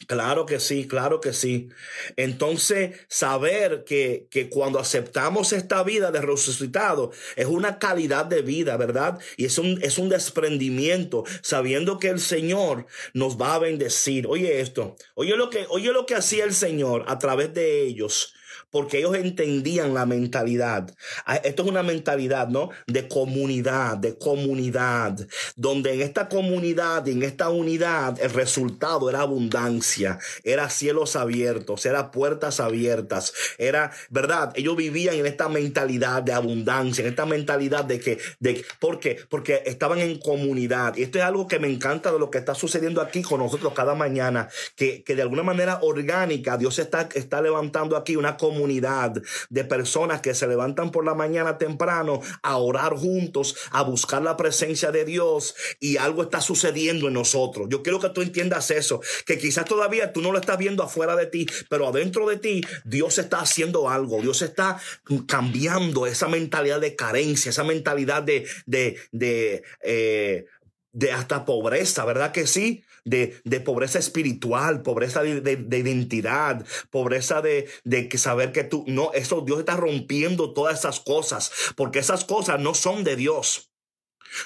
Claro 0.08 0.46
que 0.46 0.60
sí, 0.60 0.88
claro 0.88 1.22
que 1.22 1.34
sí. 1.34 1.70
Entonces, 2.16 2.98
saber 3.08 3.84
que, 3.86 4.28
que, 4.30 4.50
cuando 4.50 4.80
aceptamos 4.80 5.54
esta 5.54 5.84
vida 5.84 6.12
de 6.12 6.22
resucitado 6.22 7.12
es 7.36 7.46
una 7.46 7.80
calidad 7.80 8.26
de 8.26 8.42
vida, 8.42 8.78
¿verdad? 8.78 9.20
Y 9.38 9.46
es 9.46 9.58
un, 9.58 9.80
es 9.82 9.98
un 9.98 10.10
desprendimiento, 10.10 11.24
sabiendo 11.42 12.00
que 12.00 12.10
el 12.10 12.20
Señor 12.20 12.88
nos 13.14 13.40
va 13.40 13.56
a 13.56 13.60
bendecir. 13.60 14.28
Oye 14.28 14.62
esto, 14.62 14.96
oye 15.14 15.36
lo 15.36 15.50
que, 15.50 15.66
oye 15.70 15.92
lo 15.92 16.06
que 16.06 16.16
hacía 16.16 16.46
el 16.46 16.54
Señor 16.54 17.06
a 17.08 17.20
través 17.20 17.54
de 17.54 17.84
ellos 17.84 18.34
porque 18.71 18.99
ellos 18.99 19.15
entendían 19.15 19.93
la 19.93 20.05
mentalidad. 20.05 20.89
Ah, 21.25 21.36
esto 21.36 21.63
es 21.63 21.69
una 21.69 21.84
mentalidad, 21.84 22.47
¿no? 22.47 22.69
De 22.88 23.07
comunidad, 23.07 23.97
de 23.97 24.17
comunidad, 24.17 25.19
donde 25.55 25.93
en 25.93 26.01
esta 26.01 26.29
comunidad 26.29 27.05
y 27.05 27.12
en 27.12 27.23
esta 27.23 27.49
unidad 27.49 28.17
el 28.21 28.31
resultado 28.31 29.10
era 29.10 29.21
abundancia, 29.21 30.19
era 30.43 30.69
cielos 30.69 31.15
abiertos, 31.15 31.86
era 31.86 32.12
puertas 32.12 32.60
abiertas, 32.60 33.34
era, 33.57 33.91
¿verdad? 34.10 34.53
Ellos 34.55 34.75
vivían 34.75 35.15
en 35.15 35.25
esta 35.25 35.49
mentalidad 35.49 36.23
de 36.23 36.34
abundancia, 36.34 37.03
en 37.03 37.10
esta 37.10 37.25
mentalidad 37.25 37.86
de 37.86 37.99
que, 37.99 38.19
de, 38.39 38.63
¿por 38.79 38.99
qué? 38.99 39.17
Porque 39.29 39.63
estaban 39.65 39.99
en 39.99 40.17
comunidad. 40.19 40.95
Y 40.95 41.03
esto 41.03 41.17
es 41.19 41.25
algo 41.25 41.47
que 41.47 41.60
me 41.60 41.67
encanta 41.67 42.12
de 42.12 42.19
lo 42.19 42.31
que 42.31 42.38
está 42.38 42.55
sucediendo 42.55 43.01
aquí 43.01 43.21
con 43.21 43.39
nosotros 43.39 43.73
cada 43.73 43.95
mañana, 43.95 44.47
que, 44.75 45.03
que 45.03 45.15
de 45.15 45.23
alguna 45.23 45.43
manera 45.43 45.79
orgánica 45.81 46.57
Dios 46.57 46.79
está, 46.79 47.10
está 47.13 47.41
levantando 47.41 47.97
aquí 47.97 48.15
una 48.15 48.38
comunidad 48.38 48.61
comunidad 48.62 49.13
de 49.50 49.63
personas 49.63 50.21
que 50.21 50.36
se 50.36 50.47
levantan 50.47 50.91
por 50.91 51.04
la 51.04 51.15
mañana 51.15 51.58
temprano 51.58 52.21
a 52.43 52.58
orar 52.58 52.93
juntos, 52.95 53.56
a 53.71 53.82
buscar 53.82 54.21
la 54.21 54.38
presencia 54.38 54.91
de 54.91 55.04
Dios 55.04 55.56
y 55.80 55.97
algo 55.97 56.21
está 56.21 56.41
sucediendo 56.41 57.08
en 57.08 57.13
nosotros. 57.13 57.67
Yo 57.69 57.82
quiero 57.82 58.00
que 58.00 58.10
tú 58.10 58.21
entiendas 58.21 58.69
eso, 58.69 59.02
que 59.26 59.39
quizás 59.39 59.65
todavía 59.65 60.13
tú 60.13 60.21
no 60.21 60.32
lo 60.32 60.39
estás 60.39 60.60
viendo 60.60 60.84
afuera 60.84 61.15
de 61.15 61.26
ti, 61.26 61.47
pero 61.69 61.88
adentro 61.88 62.30
de 62.30 62.38
ti 62.38 62.62
Dios 62.86 63.17
está 63.17 63.39
haciendo 63.39 63.89
algo, 63.89 64.21
Dios 64.21 64.43
está 64.43 64.80
cambiando 65.28 66.06
esa 66.06 66.28
mentalidad 66.28 66.80
de 66.80 66.95
carencia, 66.95 67.50
esa 67.50 67.63
mentalidad 67.63 68.21
de, 68.21 68.45
de, 68.67 69.00
de, 69.12 69.63
eh, 69.82 70.45
de 70.93 71.12
hasta 71.12 71.45
pobreza, 71.45 72.06
¿verdad 72.06 72.32
que 72.32 72.47
sí? 72.47 72.84
de, 73.04 73.62
pobreza 73.65 73.99
espiritual, 73.99 74.82
pobreza 74.82 75.23
de, 75.23 75.77
identidad, 75.77 76.65
pobreza 76.89 77.41
de, 77.41 77.69
de 77.84 78.08
que 78.08 78.17
saber 78.17 78.51
que 78.51 78.63
tú, 78.63 78.84
no, 78.88 79.12
eso 79.13 79.41
Dios 79.41 79.60
está 79.60 79.75
rompiendo 79.75 80.54
todas 80.54 80.80
esas 80.80 80.99
cosas, 80.99 81.51
porque 81.75 81.99
esas 81.99 82.25
cosas 82.25 82.60
no 82.60 82.73
son 82.73 83.04
de 83.04 83.15
Dios. 83.15 83.70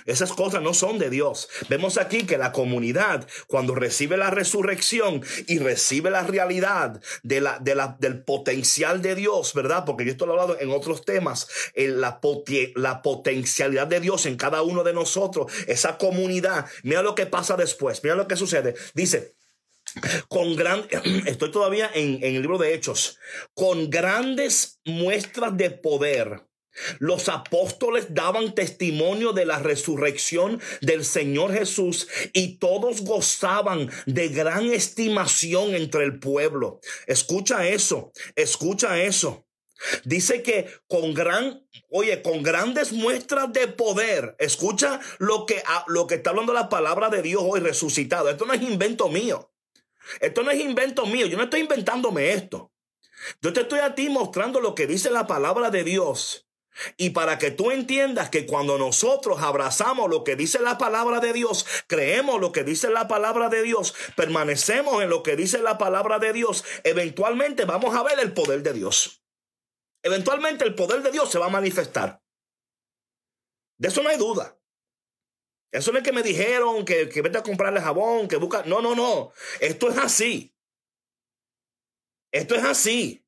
Esas 0.06 0.34
cosas 0.34 0.62
no 0.62 0.74
son 0.74 1.00
de 1.00 1.10
Dios. 1.10 1.50
Vemos 1.70 1.98
aquí 1.98 2.26
que 2.26 2.38
la 2.38 2.52
comunidad, 2.52 3.28
cuando 3.48 3.76
recibe 3.76 4.18
la 4.18 4.30
resurrección 4.32 5.24
y 5.48 5.60
recibe 5.60 6.10
la 6.10 6.24
realidad 6.24 7.02
de 7.24 7.42
la, 7.42 7.60
de 7.60 7.76
la, 7.76 7.96
del 8.00 8.24
potencial 8.24 9.02
de 9.02 9.16
Dios, 9.16 9.54
¿verdad? 9.54 9.86
Porque 9.86 10.06
yo 10.06 10.12
esto 10.12 10.26
lo 10.26 10.34
he 10.34 10.42
hablado 10.42 10.60
en 10.60 10.72
otros 10.72 11.06
temas, 11.06 11.48
en 11.74 12.02
la, 12.02 12.20
la 12.76 13.02
potencialidad 13.02 13.88
de 13.88 14.00
Dios 14.00 14.26
en 14.26 14.38
cada 14.38 14.62
uno 14.62 14.84
de 14.84 14.94
nosotros, 14.94 15.52
esa 15.68 15.98
comunidad. 15.98 16.66
Mira 16.84 17.02
lo 17.02 17.16
que 17.16 17.26
pasa 17.26 17.56
después, 17.56 18.04
mira 18.04 18.16
lo 18.16 18.28
que 18.28 18.36
sucede. 18.36 18.76
Dice, 18.94 19.36
con 20.28 20.56
gran, 20.56 20.86
estoy 21.26 21.52
todavía 21.52 21.90
en, 21.94 22.16
en 22.24 22.36
el 22.36 22.42
libro 22.42 22.58
de 22.58 22.74
Hechos, 22.74 23.18
con 23.54 23.90
grandes 23.90 24.80
muestras 24.86 25.56
de 25.56 25.72
poder 25.72 26.42
los 27.00 27.30
apóstoles 27.30 28.08
daban 28.10 28.56
testimonio 28.56 29.34
de 29.34 29.46
la 29.46 29.60
resurrección 29.60 30.62
del 30.82 31.06
Señor 31.06 31.54
Jesús 31.54 32.08
y 32.34 32.58
todos 32.58 33.02
gozaban 33.02 33.90
de 34.06 34.30
gran 34.30 34.66
estimación 34.66 35.76
entre 35.76 36.04
el 36.04 36.20
pueblo. 36.20 36.80
Escucha 37.08 37.68
eso, 37.68 38.12
escucha 38.36 39.02
eso. 39.02 39.46
Dice 40.04 40.42
que 40.42 40.70
con 40.88 41.14
gran, 41.14 41.68
oye, 41.90 42.22
con 42.22 42.44
grandes 42.44 42.94
muestras 42.94 43.52
de 43.52 43.68
poder, 43.68 44.36
escucha 44.40 45.00
lo 45.20 45.46
que, 45.46 45.62
lo 45.88 46.08
que 46.08 46.16
está 46.16 46.30
hablando 46.30 46.54
la 46.54 46.70
palabra 46.70 47.10
de 47.10 47.22
Dios 47.22 47.44
hoy 47.46 47.60
resucitado. 47.60 48.30
Esto 48.30 48.46
no 48.46 48.54
es 48.54 48.62
invento 48.62 49.10
mío. 49.10 49.52
Esto 50.22 50.44
no 50.44 50.52
es 50.52 50.60
invento 50.60 51.06
mío. 51.06 51.26
Yo 51.26 51.38
no 51.38 51.44
estoy 51.44 51.62
inventándome 51.62 52.32
esto. 52.34 52.72
Yo 53.42 53.54
te 53.54 53.62
estoy 53.62 53.80
a 53.80 53.96
ti 53.96 54.10
mostrando 54.10 54.60
lo 54.60 54.76
que 54.76 54.88
dice 54.88 55.10
la 55.10 55.28
palabra 55.28 55.72
de 55.72 55.84
Dios. 55.84 56.45
Y 56.98 57.12
para 57.12 57.38
que 57.38 57.52
tú 57.52 57.72
entiendas 57.72 58.30
que 58.30 58.46
cuando 58.46 58.78
nosotros 58.78 59.42
abrazamos 59.42 60.10
lo 60.10 60.24
que 60.24 60.36
dice 60.36 60.60
la 60.60 60.78
palabra 60.78 61.20
de 61.20 61.34
Dios, 61.34 61.66
creemos 61.88 62.40
lo 62.42 62.52
que 62.52 62.64
dice 62.64 62.90
la 62.90 63.08
palabra 63.08 63.50
de 63.50 63.64
Dios, 63.64 63.96
permanecemos 64.16 65.02
en 65.02 65.10
lo 65.10 65.24
que 65.24 65.36
dice 65.36 65.60
la 65.60 65.78
palabra 65.78 66.20
de 66.20 66.34
Dios, 66.34 66.64
eventualmente 66.84 67.66
vamos 67.66 67.96
a 67.96 68.04
ver 68.04 68.20
el 68.20 68.34
poder 68.34 68.64
de 68.64 68.74
Dios. 68.74 69.24
Eventualmente 70.04 70.66
el 70.66 70.76
poder 70.76 71.02
de 71.02 71.12
Dios 71.12 71.32
se 71.32 71.40
va 71.40 71.48
a 71.48 71.50
manifestar. 71.50 72.22
De 73.78 73.88
eso 73.88 74.04
no 74.04 74.10
hay 74.10 74.18
duda. 74.18 74.58
Eso 75.72 75.92
no 75.92 75.98
es 75.98 76.04
que 76.04 76.14
me 76.14 76.24
dijeron 76.24 76.86
que, 76.86 77.10
que 77.10 77.22
vete 77.22 77.38
a 77.38 77.44
comprarle 77.44 77.82
jabón, 77.82 78.28
que 78.28 78.38
busca. 78.38 78.64
No, 78.64 78.82
no, 78.82 78.96
no. 78.96 79.34
Esto 79.60 79.90
es 79.90 79.98
así. 79.98 80.56
Esto 82.32 82.56
es 82.56 82.64
así. 82.64 83.25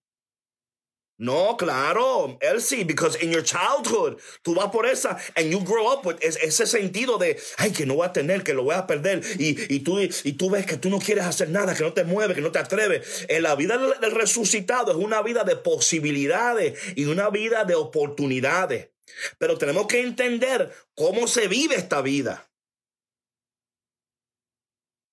No, 1.20 1.58
claro, 1.58 2.38
sí, 2.60 2.84
because 2.84 3.16
in 3.24 3.32
your 3.32 3.42
childhood, 3.42 4.20
tú 4.44 4.54
vas 4.54 4.70
por 4.70 4.86
esa, 4.86 5.18
and 5.36 5.50
you 5.50 5.60
grow 5.62 5.92
up 5.92 6.06
with 6.06 6.18
ese 6.22 6.68
sentido 6.68 7.18
de, 7.18 7.40
ay, 7.58 7.72
que 7.72 7.88
no 7.88 7.96
voy 7.96 8.06
a 8.06 8.14
tener, 8.14 8.44
que 8.44 8.54
lo 8.54 8.64
voy 8.64 8.76
a 8.76 8.86
perder, 8.86 9.24
y, 9.40 9.74
y, 9.74 9.80
tú, 9.80 10.00
y 10.00 10.34
tú 10.34 10.52
ves 10.52 10.68
que 10.68 10.78
tú 10.78 10.92
no 10.92 11.00
quieres 11.00 11.26
hacer 11.26 11.50
nada, 11.50 11.74
que 11.74 11.82
no 11.82 11.94
te 11.94 12.04
mueves, 12.04 12.36
que 12.36 12.42
no 12.42 12.52
te 12.52 12.60
atreves. 12.60 13.26
En 13.30 13.42
la 13.42 13.56
vida 13.56 13.80
del 14.00 14.12
resucitado 14.12 14.92
es 14.92 14.98
una 14.98 15.24
vida 15.24 15.44
de 15.44 15.56
posibilidades 15.56 16.80
y 16.96 17.06
una 17.06 17.32
vida 17.32 17.64
de 17.64 17.74
oportunidades. 17.74 18.92
Pero 19.40 19.58
tenemos 19.58 19.88
que 19.88 20.02
entender 20.02 20.72
cómo 20.94 21.28
se 21.28 21.48
vive 21.48 21.76
esta 21.76 22.02
vida. 22.02 22.48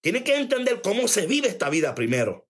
Tiene 0.02 0.22
que 0.22 0.36
entender 0.36 0.82
cómo 0.82 1.08
se 1.08 1.26
vive 1.26 1.48
esta 1.48 1.70
vida 1.70 1.94
primero. 1.94 2.46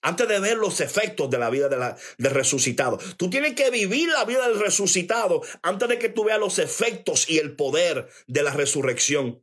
Antes 0.00 0.28
de 0.28 0.38
ver 0.38 0.56
los 0.56 0.80
efectos 0.80 1.28
de 1.28 1.38
la 1.38 1.50
vida 1.50 1.68
del 1.68 2.30
resucitado. 2.30 2.98
Tú 3.16 3.30
tienes 3.30 3.54
que 3.54 3.70
vivir 3.70 4.08
la 4.08 4.24
vida 4.24 4.48
del 4.48 4.60
resucitado 4.60 5.42
antes 5.62 5.88
de 5.88 5.98
que 5.98 6.08
tú 6.08 6.24
veas 6.24 6.38
los 6.38 6.58
efectos 6.58 7.28
y 7.28 7.38
el 7.38 7.56
poder 7.56 8.08
de 8.26 8.42
la 8.42 8.52
resurrección. 8.52 9.42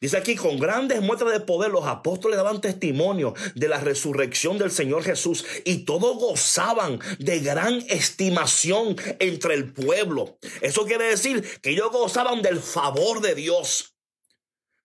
Dice 0.00 0.16
aquí, 0.16 0.36
con 0.36 0.60
grandes 0.60 1.00
muestras 1.00 1.32
de 1.32 1.40
poder 1.40 1.72
los 1.72 1.84
apóstoles 1.84 2.36
daban 2.36 2.60
testimonio 2.60 3.34
de 3.56 3.68
la 3.68 3.80
resurrección 3.80 4.56
del 4.56 4.70
Señor 4.70 5.02
Jesús 5.02 5.44
y 5.64 5.78
todos 5.78 6.16
gozaban 6.18 7.00
de 7.18 7.40
gran 7.40 7.84
estimación 7.88 8.96
entre 9.18 9.54
el 9.54 9.72
pueblo. 9.72 10.38
Eso 10.60 10.86
quiere 10.86 11.06
decir 11.06 11.42
que 11.60 11.70
ellos 11.70 11.90
gozaban 11.90 12.42
del 12.42 12.60
favor 12.60 13.20
de 13.20 13.34
Dios. 13.34 13.96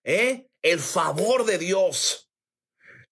¿Eh? 0.03 0.47
El 0.63 0.79
favor 0.79 1.45
de 1.45 1.59
Dios. 1.59 2.31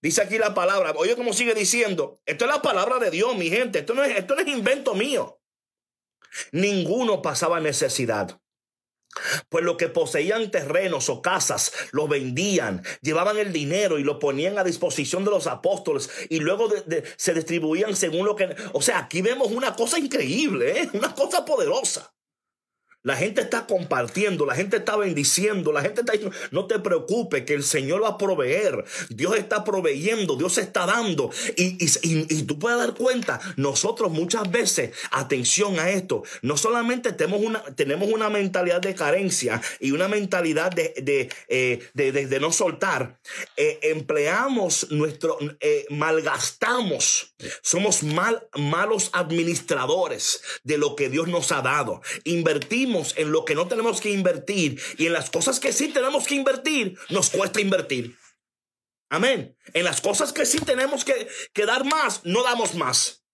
Dice 0.02 0.22
aquí 0.22 0.38
la 0.38 0.54
palabra. 0.54 0.94
Oye, 0.96 1.16
como 1.16 1.34
sigue 1.34 1.54
diciendo. 1.54 2.22
Esto 2.26 2.46
es 2.46 2.52
la 2.52 2.62
palabra 2.62 3.00
de 3.00 3.12
Dios, 3.12 3.36
mi 3.36 3.50
gente. 3.50 3.80
Esto 3.80 3.94
no 3.94 4.04
es, 4.04 4.18
esto 4.18 4.38
es 4.38 4.48
invento 4.48 4.96
mío. 4.96 5.40
Ninguno 6.52 7.22
pasaba 7.22 7.60
necesidad. 7.60 8.42
Pues 9.50 9.64
los 9.66 9.76
que 9.76 9.90
poseían 9.90 10.52
terrenos 10.52 11.10
o 11.10 11.22
casas 11.22 11.74
lo 11.92 12.08
vendían, 12.08 12.82
llevaban 13.02 13.38
el 13.38 13.52
dinero 13.52 14.00
y 14.00 14.04
lo 14.04 14.20
ponían 14.20 14.58
a 14.58 14.64
disposición 14.64 15.26
de 15.26 15.32
los 15.32 15.48
apóstoles 15.48 16.10
y 16.30 16.40
luego 16.40 16.70
se 17.18 17.34
distribuían 17.34 17.96
según 17.96 18.26
lo 18.26 18.38
que... 18.38 18.56
O 18.72 18.82
sea, 18.82 19.00
aquí 19.00 19.22
vemos 19.22 19.52
una 19.52 19.76
cosa 19.76 20.00
increíble, 20.00 20.82
¿eh? 20.82 20.90
una 20.94 21.14
cosa 21.14 21.44
poderosa. 21.44 22.14
La 23.04 23.16
gente 23.16 23.42
está 23.42 23.66
compartiendo, 23.66 24.46
la 24.46 24.54
gente 24.54 24.78
está 24.78 24.96
bendiciendo, 24.96 25.72
la 25.72 25.82
gente 25.82 26.02
está 26.02 26.14
diciendo, 26.14 26.36
no 26.52 26.68
te 26.68 26.78
preocupes 26.78 27.44
que 27.46 27.56
el 27.56 27.64
Señor 27.64 28.04
va 28.04 28.10
a 28.10 28.18
proveer. 28.18 28.86
Dios 29.10 29.36
está 29.38 29.64
proveyendo, 29.64 30.36
Dios 30.36 30.60
está 30.60 30.86
dando. 30.86 31.32
Y, 31.58 31.78
y, 32.04 32.44
tú 32.44 32.60
puedes 32.60 32.78
dar 32.78 32.94
cuenta, 32.94 33.40
nosotros 33.56 34.12
muchas 34.12 34.52
veces, 34.52 34.92
atención 35.10 35.80
a 35.80 35.90
esto, 35.90 36.24
no 36.44 36.58
solamente 36.58 37.12
tenemos 37.12 37.42
una, 37.42 37.64
tenemos 37.76 38.08
una 38.12 38.30
mentalidad 38.30 38.82
de 38.82 38.94
carencia 38.94 39.60
y 39.80 39.92
una 39.92 40.08
mentalidad 40.08 40.72
de, 40.72 40.94
de, 41.02 41.30
eh, 41.48 42.40
no 42.40 42.52
soltar, 42.52 43.20
eh, 43.58 43.80
empleamos 43.84 44.92
nuestro, 44.92 45.40
eh, 45.60 45.86
malgastamos, 45.90 47.34
somos 47.64 48.04
mal, 48.04 48.48
malos 48.56 49.10
administradores 49.14 50.42
de 50.64 50.78
lo 50.78 50.96
que 50.96 51.10
Dios 51.10 51.28
nos 51.28 51.52
ha 51.52 51.62
dado. 51.62 52.02
Invertimos 52.26 52.91
en 53.16 53.32
lo 53.32 53.46
que 53.46 53.56
no 53.56 53.68
tenemos 53.68 54.02
que 54.02 54.12
invertir 54.12 54.80
y 54.98 55.08
en 55.08 55.14
las 55.14 55.30
cosas 55.30 55.60
que 55.60 55.74
sí 55.74 55.90
tenemos 55.90 56.28
que 56.28 56.36
invertir, 56.36 56.98
nos 57.10 57.30
cuesta 57.30 57.62
invertir. 57.62 58.18
Amén. 59.10 59.58
En 59.74 59.84
las 59.84 60.00
cosas 60.00 60.32
que 60.32 60.46
sí 60.46 60.60
tenemos 60.60 61.04
que, 61.04 61.28
que 61.54 61.66
dar 61.66 61.84
más, 61.84 62.22
no 62.24 62.44
damos 62.44 62.76
más. 62.76 63.26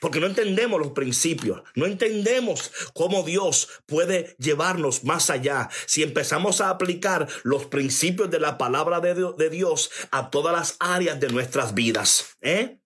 Porque 0.00 0.20
no 0.20 0.26
entendemos 0.26 0.78
los 0.78 0.92
principios, 0.92 1.62
no 1.74 1.86
entendemos 1.86 2.70
cómo 2.92 3.22
Dios 3.22 3.68
puede 3.86 4.36
llevarnos 4.38 5.04
más 5.04 5.30
allá 5.30 5.70
si 5.86 6.02
empezamos 6.02 6.60
a 6.60 6.68
aplicar 6.68 7.26
los 7.42 7.64
principios 7.64 8.30
de 8.30 8.38
la 8.38 8.58
palabra 8.58 9.00
de, 9.00 9.48
Dios 9.48 9.90
a 10.10 10.28
todas 10.28 10.54
las 10.54 10.76
áreas 10.78 11.18
de 11.20 11.28
nuestras 11.28 11.72
vidas. 11.72 12.36
¿eh? 12.42 12.80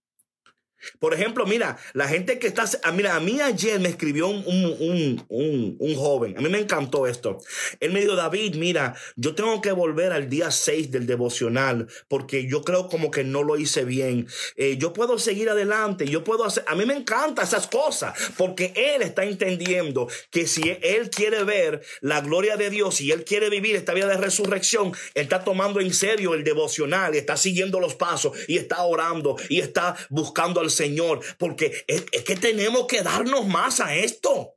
Por 0.98 1.14
ejemplo, 1.14 1.46
mira, 1.46 1.76
la 1.92 2.08
gente 2.08 2.38
que 2.38 2.46
está, 2.46 2.64
ah, 2.82 2.92
mira, 2.92 3.16
a 3.16 3.20
mí 3.20 3.40
ayer 3.40 3.80
me 3.80 3.88
escribió 3.88 4.28
un, 4.28 4.44
un, 4.46 5.26
un, 5.28 5.76
un, 5.78 5.94
joven, 5.96 6.36
a 6.38 6.40
mí 6.40 6.48
me 6.48 6.58
encantó 6.58 7.06
esto. 7.06 7.38
Él 7.80 7.92
me 7.92 8.00
dijo, 8.00 8.14
David, 8.14 8.54
mira, 8.56 8.94
yo 9.16 9.34
tengo 9.34 9.60
que 9.60 9.72
volver 9.72 10.12
al 10.12 10.28
día 10.28 10.50
6 10.50 10.90
del 10.90 11.06
devocional 11.06 11.88
porque 12.08 12.46
yo 12.46 12.62
creo 12.62 12.88
como 12.88 13.10
que 13.10 13.24
no 13.24 13.42
lo 13.42 13.56
hice 13.56 13.84
bien. 13.84 14.26
Eh, 14.56 14.76
yo 14.78 14.92
puedo 14.92 15.18
seguir 15.18 15.50
adelante, 15.50 16.06
yo 16.06 16.24
puedo 16.24 16.44
hacer, 16.44 16.64
a 16.66 16.74
mí 16.74 16.84
me 16.84 16.94
encantan 16.94 17.44
esas 17.44 17.66
cosas 17.66 18.14
porque 18.36 18.72
él 18.74 19.02
está 19.02 19.24
entendiendo 19.24 20.08
que 20.30 20.46
si 20.46 20.78
él 20.82 21.10
quiere 21.10 21.44
ver 21.44 21.82
la 22.00 22.20
gloria 22.20 22.56
de 22.56 22.70
Dios 22.70 23.00
y 23.00 23.12
él 23.12 23.24
quiere 23.24 23.50
vivir 23.50 23.76
esta 23.76 23.94
vida 23.94 24.06
de 24.06 24.16
resurrección, 24.16 24.92
él 25.14 25.22
está 25.22 25.44
tomando 25.44 25.80
en 25.80 25.92
serio 25.92 26.34
el 26.34 26.44
devocional 26.44 27.14
y 27.14 27.18
está 27.18 27.36
siguiendo 27.36 27.80
los 27.80 27.94
pasos 27.94 28.36
y 28.46 28.56
está 28.56 28.82
orando 28.82 29.36
y 29.48 29.60
está 29.60 29.96
buscando 30.10 30.60
al 30.60 30.67
Señor, 30.70 31.24
porque 31.38 31.84
es, 31.86 32.04
que 32.24 32.36
tenemos 32.36 32.86
que 32.86 33.02
darnos 33.02 33.46
más 33.46 33.80
a 33.80 33.94
esto. 33.94 34.56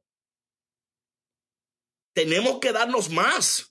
Tenemos 2.14 2.60
que 2.60 2.72
darnos 2.72 3.10
más. 3.10 3.71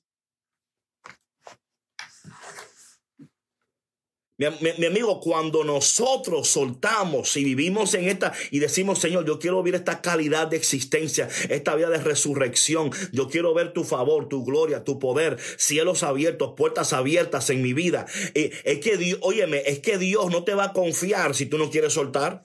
Mi, 4.40 4.86
amigo, 4.86 5.20
cuando 5.20 5.64
nosotros 5.64 6.48
soltamos 6.48 7.36
y 7.36 7.44
vivimos 7.44 7.92
en 7.92 8.08
esta 8.08 8.32
y 8.50 8.58
decimos, 8.58 8.98
Señor, 8.98 9.26
yo 9.26 9.38
quiero 9.38 9.62
vivir 9.62 9.74
esta 9.74 10.00
calidad 10.00 10.46
de 10.48 10.56
existencia, 10.56 11.28
esta 11.50 11.74
vida 11.74 11.90
de 11.90 11.98
resurrección, 11.98 12.90
yo 13.12 13.28
quiero 13.28 13.52
ver 13.52 13.74
tu 13.74 13.84
favor, 13.84 14.28
tu 14.28 14.42
gloria, 14.42 14.82
tu 14.82 14.98
poder, 14.98 15.36
cielos 15.58 16.02
abiertos, 16.02 16.54
puertas 16.56 16.94
abiertas 16.94 17.50
en 17.50 17.60
mi 17.60 17.74
vida. 17.74 18.06
Eh, 18.32 18.50
es 18.64 18.78
que 18.80 18.96
Dios, 18.96 19.18
óyeme, 19.20 19.62
es 19.66 19.80
que 19.80 19.98
Dios 19.98 20.30
no 20.30 20.42
te 20.42 20.54
va 20.54 20.64
a 20.64 20.72
confiar 20.72 21.34
si 21.34 21.44
tú 21.44 21.58
no 21.58 21.68
quieres 21.68 21.92
soltar. 21.92 22.44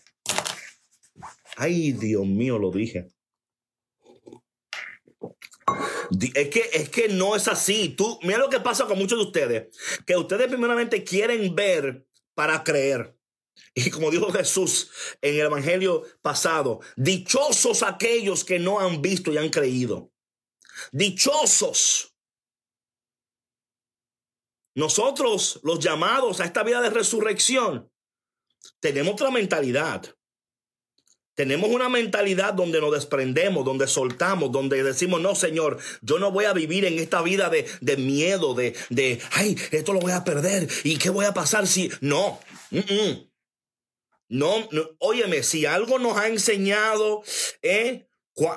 Ay, 1.56 1.94
Dios 1.94 2.26
mío, 2.26 2.60
lo 2.60 2.72
dije. 2.72 3.15
Es 6.36 6.50
que, 6.50 6.70
es 6.74 6.90
que 6.90 7.10
no 7.10 7.36
es 7.36 7.48
así. 7.48 7.90
Tú, 7.90 8.20
mira 8.22 8.38
lo 8.38 8.50
que 8.50 8.60
pasa 8.60 8.86
con 8.86 8.98
muchos 8.98 9.18
de 9.18 9.26
ustedes. 9.26 9.78
Que 10.06 10.16
ustedes 10.16 10.48
primeramente 10.48 11.04
quieren 11.04 11.56
ver 11.56 12.06
para 12.34 12.64
creer. 12.64 13.18
Y 13.74 13.90
como 13.90 14.12
dijo 14.12 14.32
Jesús 14.32 14.92
en 15.22 15.36
el 15.36 15.42
Evangelio 15.42 16.04
pasado, 16.22 16.80
dichosos 16.96 17.84
aquellos 17.84 18.44
que 18.44 18.60
no 18.60 18.80
han 18.80 19.02
visto 19.02 19.32
y 19.34 19.38
han 19.38 19.50
creído. 19.50 20.12
Dichosos. 20.92 22.14
Nosotros, 24.76 25.60
los 25.64 25.80
llamados 25.80 26.40
a 26.40 26.46
esta 26.46 26.64
vida 26.64 26.82
de 26.82 26.90
resurrección, 26.90 27.90
tenemos 28.80 29.14
otra 29.14 29.32
mentalidad. 29.32 30.16
Tenemos 31.36 31.70
una 31.70 31.90
mentalidad 31.90 32.54
donde 32.54 32.80
nos 32.80 32.94
desprendemos, 32.94 33.66
donde 33.66 33.88
soltamos, 33.88 34.52
donde 34.52 34.84
decimos, 34.84 35.20
no, 35.20 35.36
Señor, 35.36 35.78
yo 36.02 36.18
no 36.18 36.32
voy 36.32 36.46
a 36.46 36.54
vivir 36.54 36.86
en 36.86 36.98
esta 36.98 37.22
vida 37.22 37.50
de, 37.50 37.66
de 37.82 37.98
miedo, 37.98 38.54
de, 38.54 38.74
de, 38.90 39.20
ay, 39.32 39.58
esto 39.72 39.94
lo 39.94 40.00
voy 40.00 40.14
a 40.14 40.24
perder. 40.24 40.68
¿Y 40.84 40.98
qué 40.98 41.10
voy 41.10 41.26
a 41.26 41.34
pasar 41.34 41.68
si... 41.68 41.92
No, 42.00 42.40
no, 44.30 44.68
no, 44.72 44.90
óyeme, 45.00 45.44
si 45.44 45.66
algo 45.66 46.00
nos 46.00 46.18
ha 46.18 46.28
enseñado, 46.28 47.22
eh, 47.62 48.08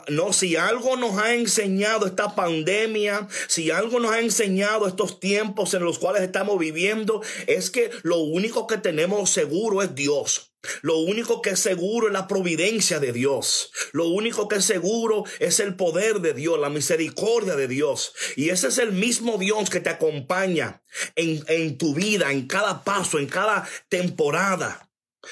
no, 0.08 0.32
si 0.32 0.56
algo 0.56 0.96
nos 0.96 1.18
ha 1.18 1.34
enseñado 1.34 2.06
esta 2.06 2.34
pandemia, 2.34 3.28
si 3.48 3.70
algo 3.70 4.00
nos 4.00 4.12
ha 4.12 4.20
enseñado 4.20 4.88
estos 4.88 5.20
tiempos 5.20 5.74
en 5.74 5.84
los 5.84 5.98
cuales 5.98 6.22
estamos 6.22 6.58
viviendo, 6.58 7.22
es 7.46 7.70
que 7.70 7.90
lo 8.02 8.18
único 8.18 8.66
que 8.66 8.78
tenemos 8.78 9.30
seguro 9.30 9.82
es 9.82 9.94
Dios. 9.94 10.47
Lo 10.82 10.98
único 10.98 11.40
que 11.40 11.50
es 11.50 11.60
seguro 11.60 12.08
es 12.08 12.12
la 12.12 12.26
providencia 12.26 12.98
de 12.98 13.12
Dios. 13.12 13.70
Lo 13.92 14.08
único 14.08 14.48
que 14.48 14.56
es 14.56 14.64
seguro 14.64 15.24
es 15.38 15.60
el 15.60 15.76
poder 15.76 16.20
de 16.20 16.34
Dios, 16.34 16.58
la 16.58 16.68
misericordia 16.68 17.54
de 17.54 17.68
Dios. 17.68 18.12
Y 18.36 18.50
ese 18.50 18.68
es 18.68 18.78
el 18.78 18.92
mismo 18.92 19.38
Dios 19.38 19.70
que 19.70 19.80
te 19.80 19.90
acompaña 19.90 20.82
en, 21.14 21.44
en 21.46 21.78
tu 21.78 21.94
vida, 21.94 22.32
en 22.32 22.46
cada 22.46 22.82
paso, 22.82 23.18
en 23.18 23.26
cada 23.26 23.68
temporada. 23.88 24.87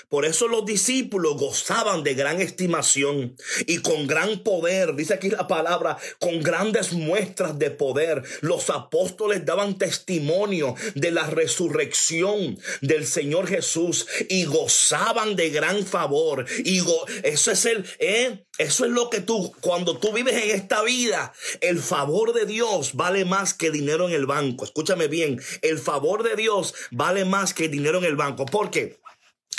Por 0.08 0.24
eso 0.24 0.48
los 0.48 0.66
discípulos 0.66 1.36
gozaban 1.36 2.02
de 2.02 2.14
gran 2.14 2.40
estimación 2.40 3.36
y 3.66 3.78
con 3.78 4.08
gran 4.08 4.40
poder, 4.40 4.96
dice 4.96 5.14
aquí 5.14 5.30
la 5.30 5.46
palabra, 5.46 5.96
con 6.18 6.42
grandes 6.42 6.92
muestras 6.92 7.56
de 7.58 7.70
poder. 7.70 8.22
Los 8.40 8.68
apóstoles 8.70 9.44
daban 9.44 9.78
testimonio 9.78 10.74
de 10.96 11.12
la 11.12 11.28
resurrección 11.28 12.58
del 12.80 13.06
Señor 13.06 13.46
Jesús 13.46 14.08
y 14.28 14.44
gozaban 14.44 15.36
de 15.36 15.50
gran 15.50 15.86
favor. 15.86 16.46
Y 16.64 16.82
eso 17.22 17.52
es 17.52 17.64
el, 17.64 17.86
¿eh? 18.00 18.44
eso 18.58 18.84
es 18.86 18.90
lo 18.90 19.08
que 19.08 19.20
tú, 19.20 19.52
cuando 19.60 19.98
tú 19.98 20.12
vives 20.12 20.34
en 20.34 20.50
esta 20.50 20.82
vida, 20.82 21.32
el 21.60 21.78
favor 21.78 22.32
de 22.32 22.44
Dios 22.44 22.94
vale 22.94 23.24
más 23.24 23.54
que 23.54 23.70
dinero 23.70 24.08
en 24.08 24.14
el 24.14 24.26
banco. 24.26 24.64
Escúchame 24.64 25.06
bien, 25.06 25.40
el 25.62 25.78
favor 25.78 26.24
de 26.24 26.34
Dios 26.34 26.74
vale 26.90 27.24
más 27.24 27.54
que 27.54 27.68
dinero 27.68 27.98
en 27.98 28.04
el 28.04 28.16
banco. 28.16 28.46
¿Por 28.46 28.70
qué? 28.70 28.98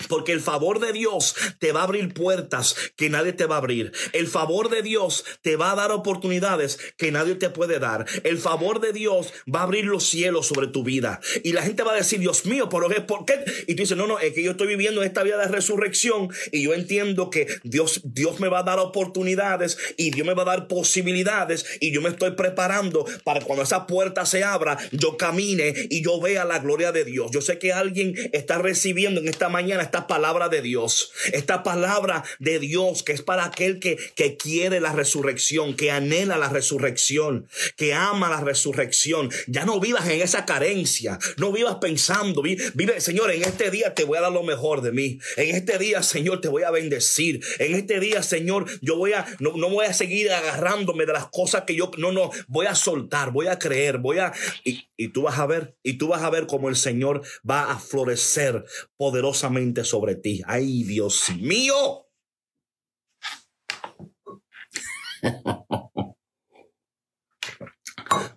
Porque 0.07 0.31
el 0.31 0.41
favor 0.41 0.79
de 0.79 0.93
Dios 0.93 1.35
te 1.59 1.71
va 1.71 1.81
a 1.81 1.83
abrir 1.83 2.13
puertas 2.13 2.75
que 2.95 3.09
nadie 3.09 3.33
te 3.33 3.45
va 3.45 3.55
a 3.55 3.59
abrir. 3.59 3.91
El 4.13 4.27
favor 4.27 4.69
de 4.69 4.81
Dios 4.81 5.25
te 5.41 5.55
va 5.55 5.71
a 5.71 5.75
dar 5.75 5.91
oportunidades 5.91 6.79
que 6.97 7.11
nadie 7.11 7.35
te 7.35 7.49
puede 7.49 7.79
dar. 7.79 8.05
El 8.23 8.37
favor 8.37 8.79
de 8.79 8.93
Dios 8.93 9.33
va 9.53 9.61
a 9.61 9.63
abrir 9.63 9.85
los 9.85 10.05
cielos 10.05 10.47
sobre 10.47 10.67
tu 10.67 10.83
vida. 10.83 11.19
Y 11.43 11.53
la 11.53 11.63
gente 11.63 11.83
va 11.83 11.93
a 11.93 11.95
decir, 11.95 12.19
Dios 12.19 12.45
mío, 12.45 12.69
¿por 12.69 12.93
qué? 12.93 13.01
¿Por 13.01 13.25
qué? 13.25 13.43
Y 13.67 13.75
tú 13.75 13.83
dices, 13.83 13.97
no, 13.97 14.07
no, 14.07 14.19
es 14.19 14.33
que 14.33 14.43
yo 14.43 14.51
estoy 14.51 14.67
viviendo 14.67 15.03
esta 15.03 15.23
vida 15.23 15.37
de 15.37 15.47
resurrección 15.47 16.29
y 16.51 16.63
yo 16.63 16.73
entiendo 16.73 17.29
que 17.29 17.47
Dios, 17.63 18.01
Dios 18.03 18.39
me 18.39 18.49
va 18.49 18.59
a 18.59 18.63
dar 18.63 18.79
oportunidades 18.79 19.77
y 19.97 20.11
Dios 20.11 20.25
me 20.25 20.33
va 20.33 20.43
a 20.43 20.45
dar 20.45 20.67
posibilidades 20.67 21.65
y 21.79 21.91
yo 21.91 22.01
me 22.01 22.09
estoy 22.09 22.31
preparando 22.31 23.05
para 23.23 23.41
cuando 23.41 23.63
esa 23.63 23.87
puerta 23.87 24.25
se 24.25 24.43
abra, 24.43 24.77
yo 24.91 25.17
camine 25.17 25.73
y 25.89 26.03
yo 26.03 26.19
vea 26.21 26.45
la 26.45 26.59
gloria 26.59 26.91
de 26.91 27.05
Dios. 27.05 27.31
Yo 27.31 27.41
sé 27.41 27.59
que 27.59 27.73
alguien 27.73 28.15
está 28.33 28.57
recibiendo 28.57 29.21
en 29.21 29.27
esta 29.27 29.49
mañana 29.49 29.83
esta 29.87 30.05
palabra 30.05 30.49
de 30.49 30.61
Dios, 30.61 31.11
esta 31.31 31.63
palabra 31.63 32.23
de 32.39 32.59
Dios 32.59 33.03
que 33.03 33.13
es 33.13 33.21
para 33.21 33.45
aquel 33.45 33.79
que, 33.79 33.97
que 34.15 34.35
quiere 34.35 34.81
la 34.81 34.91
resurrección, 34.91 35.75
que 35.75 35.91
anhela 35.91 36.37
la 36.37 36.49
resurrección, 36.49 37.47
que 37.77 37.93
ama 37.93 38.29
la 38.29 38.41
resurrección. 38.41 39.29
Ya 39.47 39.65
no 39.65 39.79
vivas 39.79 40.07
en 40.09 40.21
esa 40.21 40.45
carencia, 40.45 41.19
no 41.37 41.51
vivas 41.51 41.77
pensando, 41.79 42.41
vive, 42.41 42.99
Señor, 42.99 43.31
en 43.31 43.43
este 43.43 43.71
día 43.71 43.95
te 43.95 44.03
voy 44.03 44.17
a 44.17 44.21
dar 44.21 44.31
lo 44.31 44.43
mejor 44.43 44.81
de 44.81 44.91
mí. 44.91 45.19
En 45.37 45.55
este 45.55 45.77
día, 45.77 46.03
Señor, 46.03 46.41
te 46.41 46.49
voy 46.49 46.63
a 46.63 46.71
bendecir. 46.71 47.39
En 47.59 47.73
este 47.73 47.99
día, 48.01 48.21
Señor, 48.23 48.65
yo 48.81 48.97
voy 48.97 49.13
a, 49.13 49.25
no, 49.39 49.53
no 49.55 49.69
voy 49.69 49.85
a 49.85 49.93
seguir 49.93 50.31
agarrándome 50.31 51.05
de 51.05 51.13
las 51.13 51.27
cosas 51.27 51.63
que 51.63 51.75
yo, 51.75 51.91
no, 51.97 52.11
no, 52.11 52.29
voy 52.47 52.65
a 52.65 52.75
soltar, 52.75 53.31
voy 53.31 53.47
a 53.47 53.57
creer, 53.57 53.99
voy 53.99 54.19
a, 54.19 54.33
y, 54.65 54.85
y 54.97 55.09
tú 55.09 55.23
vas 55.23 55.39
a 55.39 55.45
ver, 55.45 55.77
y 55.81 55.93
tú 55.93 56.09
vas 56.09 56.23
a 56.23 56.29
ver 56.29 56.45
cómo 56.45 56.67
el 56.67 56.75
Señor 56.75 57.21
va 57.49 57.71
a 57.71 57.79
florecer 57.79 58.65
poderosamente 58.97 59.76
sobre 59.83 60.15
ti. 60.15 60.41
Ay, 60.45 60.83
Dios 60.83 61.29
mío. 61.39 62.07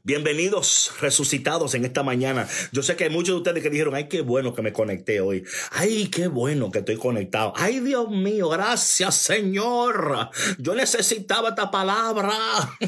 Bienvenidos 0.02 0.92
resucitados 1.00 1.74
en 1.74 1.84
esta 1.84 2.02
mañana. 2.02 2.48
Yo 2.72 2.82
sé 2.82 2.96
que 2.96 3.04
hay 3.04 3.10
muchos 3.10 3.34
de 3.34 3.38
ustedes 3.38 3.62
que 3.62 3.70
dijeron, 3.70 3.94
ay, 3.94 4.08
qué 4.08 4.22
bueno 4.22 4.54
que 4.54 4.62
me 4.62 4.72
conecté 4.72 5.20
hoy. 5.20 5.44
Ay, 5.70 6.08
qué 6.08 6.26
bueno 6.26 6.70
que 6.70 6.80
estoy 6.80 6.96
conectado. 6.96 7.52
Ay, 7.54 7.80
Dios 7.80 8.10
mío, 8.10 8.48
gracias 8.48 9.14
Señor. 9.14 10.30
Yo 10.58 10.74
necesitaba 10.74 11.50
esta 11.50 11.70
palabra. 11.70 12.32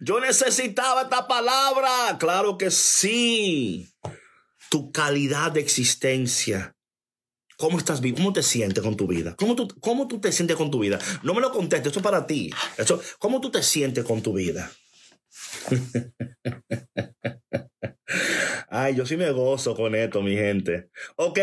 Yo 0.00 0.20
necesitaba 0.20 1.02
esta 1.02 1.26
palabra. 1.26 2.16
Claro 2.18 2.56
que 2.56 2.70
sí 2.70 3.90
tu 4.68 4.92
calidad 4.92 5.52
de 5.52 5.60
existencia. 5.60 6.76
¿Cómo 7.56 7.78
estás 7.78 8.00
vivo? 8.00 8.16
¿Cómo 8.16 8.32
te 8.32 8.42
sientes 8.42 8.82
con 8.82 8.96
tu 8.96 9.06
vida? 9.06 9.36
¿Cómo 9.36 9.54
tú, 9.54 9.68
¿Cómo 9.80 10.08
tú 10.08 10.20
te 10.20 10.32
sientes 10.32 10.56
con 10.56 10.70
tu 10.70 10.78
vida? 10.78 10.98
No 11.22 11.34
me 11.34 11.40
lo 11.40 11.52
contestes, 11.52 11.88
esto 11.88 11.98
es 12.00 12.04
para 12.04 12.26
ti. 12.26 12.50
Eso, 12.78 13.00
¿Cómo 13.18 13.40
tú 13.40 13.50
te 13.50 13.62
sientes 13.62 14.04
con 14.04 14.22
tu 14.22 14.32
vida? 14.32 14.72
Ay, 18.68 18.94
yo 18.94 19.04
sí 19.04 19.16
me 19.16 19.30
gozo 19.30 19.74
con 19.74 19.94
esto, 19.94 20.22
mi 20.22 20.34
gente. 20.34 20.90
Ok, 21.16 21.38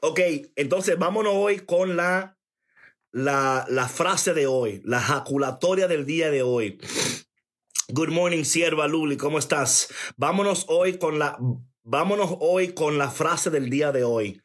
ok, 0.00 0.20
entonces 0.56 0.98
vámonos 0.98 1.32
hoy 1.34 1.60
con 1.60 1.96
la, 1.96 2.38
la, 3.10 3.64
la 3.68 3.88
frase 3.88 4.34
de 4.34 4.46
hoy, 4.46 4.82
la 4.84 5.00
jaculatoria 5.00 5.88
del 5.88 6.04
día 6.04 6.30
de 6.30 6.42
hoy. 6.42 6.78
Good 7.88 8.10
morning, 8.10 8.44
sierva 8.44 8.86
Luli, 8.86 9.16
¿cómo 9.16 9.38
estás? 9.38 9.88
Vámonos 10.16 10.66
hoy 10.68 10.98
con 10.98 11.18
la 11.18 11.38
Vámonos 11.90 12.36
hoy 12.38 12.72
con 12.72 12.98
la 12.98 13.10
frase 13.10 13.50
del 13.50 13.68
día 13.68 13.90
de 13.90 14.04
hoy, 14.04 14.40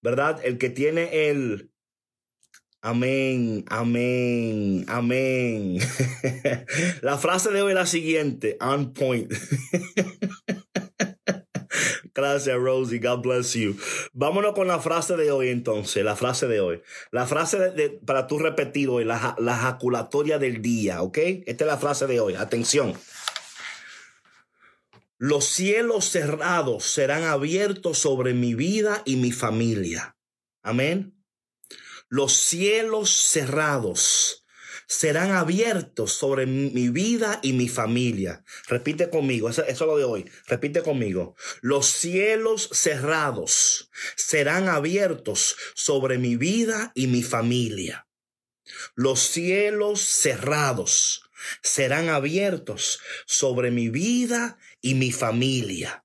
¿verdad? 0.00 0.40
El 0.42 0.56
que 0.56 0.70
tiene 0.70 1.28
el 1.28 1.70
amén, 2.80 3.66
amén, 3.68 4.86
amén. 4.88 5.76
la 7.02 7.18
frase 7.18 7.50
de 7.50 7.60
hoy 7.60 7.72
es 7.72 7.74
la 7.74 7.84
siguiente, 7.84 8.56
on 8.62 8.94
point. 8.94 9.30
Gracias, 12.14 12.56
Rosie. 12.56 12.98
God 12.98 13.20
bless 13.20 13.52
you. 13.52 13.76
Vámonos 14.14 14.54
con 14.54 14.66
la 14.66 14.78
frase 14.78 15.18
de 15.18 15.30
hoy, 15.30 15.50
entonces. 15.50 16.02
La 16.02 16.16
frase 16.16 16.46
de 16.46 16.60
hoy. 16.60 16.80
La 17.10 17.26
frase 17.26 17.72
de, 17.72 17.90
para 18.06 18.26
tú 18.26 18.38
repetir 18.38 18.88
hoy, 18.88 19.04
la, 19.04 19.36
la 19.38 19.54
jaculatoria 19.54 20.38
del 20.38 20.62
día, 20.62 21.02
¿ok? 21.02 21.18
Esta 21.44 21.64
es 21.64 21.68
la 21.68 21.76
frase 21.76 22.06
de 22.06 22.20
hoy. 22.20 22.36
Atención. 22.36 22.94
Los 25.18 25.46
cielos 25.46 26.10
cerrados 26.10 26.84
serán 26.84 27.24
abiertos 27.24 27.98
sobre 27.98 28.34
mi 28.34 28.54
vida 28.54 29.02
y 29.06 29.16
mi 29.16 29.32
familia. 29.32 30.16
Amén. 30.62 31.24
Los 32.08 32.34
cielos 32.34 33.10
cerrados 33.10 34.46
serán 34.86 35.32
abiertos 35.32 36.12
sobre 36.12 36.46
mi 36.46 36.90
vida 36.90 37.40
y 37.42 37.54
mi 37.54 37.68
familia. 37.68 38.44
Repite 38.68 39.10
conmigo, 39.10 39.48
eso, 39.48 39.64
es 39.64 39.80
lo 39.80 39.96
de 39.96 40.04
hoy. 40.04 40.30
Repite 40.46 40.82
conmigo. 40.82 41.34
Los 41.60 41.86
cielos 41.86 42.68
cerrados 42.72 43.90
serán 44.16 44.68
abiertos 44.68 45.56
sobre 45.74 46.18
mi 46.18 46.36
vida 46.36 46.92
y 46.94 47.06
mi 47.06 47.22
familia. 47.22 48.06
Los 48.94 49.20
cielos 49.20 50.00
cerrados 50.00 51.25
serán 51.62 52.08
abiertos 52.08 53.00
sobre 53.26 53.70
mi 53.70 53.88
vida 53.88 54.58
y 54.80 54.94
mi 54.94 55.12
familia. 55.12 56.04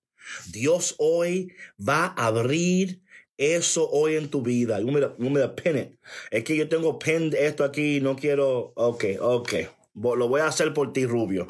Dios 0.51 0.95
hoy 0.97 1.53
va 1.77 2.05
a 2.05 2.27
abrir 2.27 3.01
eso 3.37 3.89
hoy 3.89 4.15
en 4.15 4.29
tu 4.29 4.41
vida. 4.41 4.79
You 4.79 4.91
me 4.91 5.47
pin 5.49 5.97
Es 6.29 6.43
que 6.43 6.55
yo 6.55 6.69
tengo 6.69 6.99
pen 6.99 7.31
esto 7.37 7.63
aquí 7.63 7.99
no 7.99 8.15
quiero. 8.15 8.71
Ok, 8.75 9.05
ok. 9.19 9.53
Lo 9.95 10.27
voy 10.27 10.41
a 10.41 10.47
hacer 10.47 10.73
por 10.73 10.93
ti, 10.93 11.05
Rubio. 11.05 11.47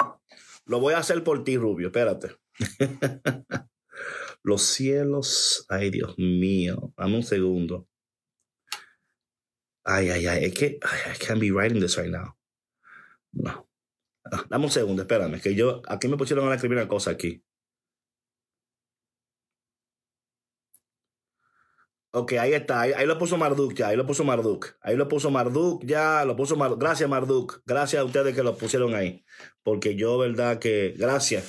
Lo 0.64 0.80
voy 0.80 0.94
a 0.94 0.98
hacer 0.98 1.22
por 1.22 1.44
ti, 1.44 1.56
Rubio. 1.56 1.88
Espérate. 1.88 2.36
Los 4.42 4.62
cielos. 4.62 5.66
Ay, 5.68 5.90
Dios 5.90 6.14
mío. 6.18 6.92
Dame 6.96 7.16
un 7.16 7.22
segundo. 7.22 7.86
Ay, 9.84 10.10
ay, 10.10 10.26
ay. 10.26 10.44
Es 10.44 10.54
que 10.54 10.78
I 10.82 11.18
can't 11.18 11.40
be 11.40 11.50
writing 11.50 11.80
this 11.80 11.96
right 11.98 12.10
now. 12.10 12.36
No. 13.32 13.68
Dame 14.48 14.64
un 14.64 14.70
segundo, 14.70 15.02
espérame, 15.02 15.40
que 15.40 15.54
yo, 15.54 15.82
aquí 15.88 16.08
me 16.08 16.16
pusieron 16.16 16.50
a 16.50 16.54
escribir 16.54 16.78
una 16.78 16.88
cosa 16.88 17.10
aquí. 17.10 17.44
Ok, 22.14 22.34
ahí 22.34 22.52
está, 22.52 22.82
ahí, 22.82 23.06
lo 23.06 23.18
puso 23.18 23.38
Marduk 23.38 23.72
ya, 23.74 23.88
ahí 23.88 23.96
lo 23.96 24.06
puso 24.06 24.22
Marduk, 24.22 24.76
ahí 24.82 24.96
lo 24.96 25.08
puso 25.08 25.30
Marduk 25.30 25.82
ya, 25.86 26.26
lo 26.26 26.36
puso 26.36 26.56
Marduk. 26.56 26.78
Gracias 26.78 27.08
Marduk, 27.08 27.62
gracias 27.64 28.02
a 28.02 28.04
ustedes 28.04 28.34
que 28.34 28.42
lo 28.42 28.58
pusieron 28.58 28.94
ahí, 28.94 29.24
porque 29.62 29.96
yo, 29.96 30.18
verdad 30.18 30.58
que, 30.58 30.92
gracias, 30.96 31.46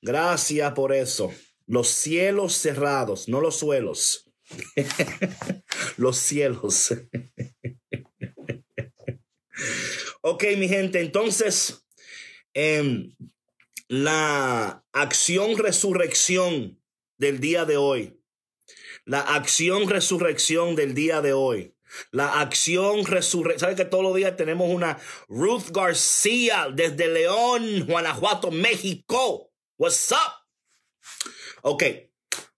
gracias 0.00 0.72
por 0.72 0.94
eso. 0.94 1.30
Los 1.66 1.88
cielos 1.88 2.54
cerrados, 2.54 3.28
no 3.28 3.42
los 3.42 3.58
suelos. 3.58 4.32
los 5.98 6.16
cielos. 6.16 6.90
ok, 10.22 10.44
mi 10.56 10.66
gente, 10.66 11.02
entonces 11.02 11.86
en 12.54 13.16
la 13.88 14.84
acción 14.92 15.56
resurrección 15.58 16.80
del 17.18 17.40
día 17.40 17.64
de 17.64 17.76
hoy. 17.76 18.20
La 19.04 19.20
acción 19.20 19.88
resurrección 19.88 20.76
del 20.76 20.94
día 20.94 21.20
de 21.20 21.32
hoy. 21.32 21.74
La 22.12 22.40
acción 22.40 23.04
resurrección. 23.04 23.60
¿Sabes 23.60 23.76
que 23.76 23.84
todos 23.84 24.04
los 24.04 24.14
días 24.14 24.36
tenemos 24.36 24.68
una 24.70 24.98
Ruth 25.28 25.70
García 25.70 26.68
desde 26.72 27.08
León, 27.08 27.86
Guanajuato, 27.86 28.50
México? 28.50 29.50
What's 29.76 30.12
up? 30.12 30.46
Ok. 31.62 31.84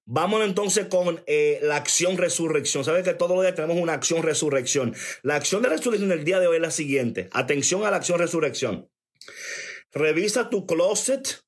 Vamos 0.04 0.42
entonces 0.44 0.86
con 0.88 1.22
eh, 1.26 1.60
la 1.62 1.76
acción 1.76 2.18
resurrección. 2.18 2.84
¿Sabes 2.84 3.04
que 3.04 3.14
todos 3.14 3.36
los 3.36 3.42
días 3.42 3.54
tenemos 3.54 3.78
una 3.78 3.94
acción 3.94 4.22
resurrección? 4.22 4.94
La 5.22 5.36
acción 5.36 5.62
de 5.62 5.68
resurrección 5.70 6.10
del 6.10 6.24
día 6.24 6.40
de 6.40 6.48
hoy 6.48 6.56
es 6.56 6.62
la 6.62 6.70
siguiente. 6.70 7.28
Atención 7.32 7.86
a 7.86 7.90
la 7.90 7.98
acción 7.98 8.18
resurrección. 8.18 8.90
Revisa 9.92 10.48
tu 10.48 10.66
closet, 10.66 11.44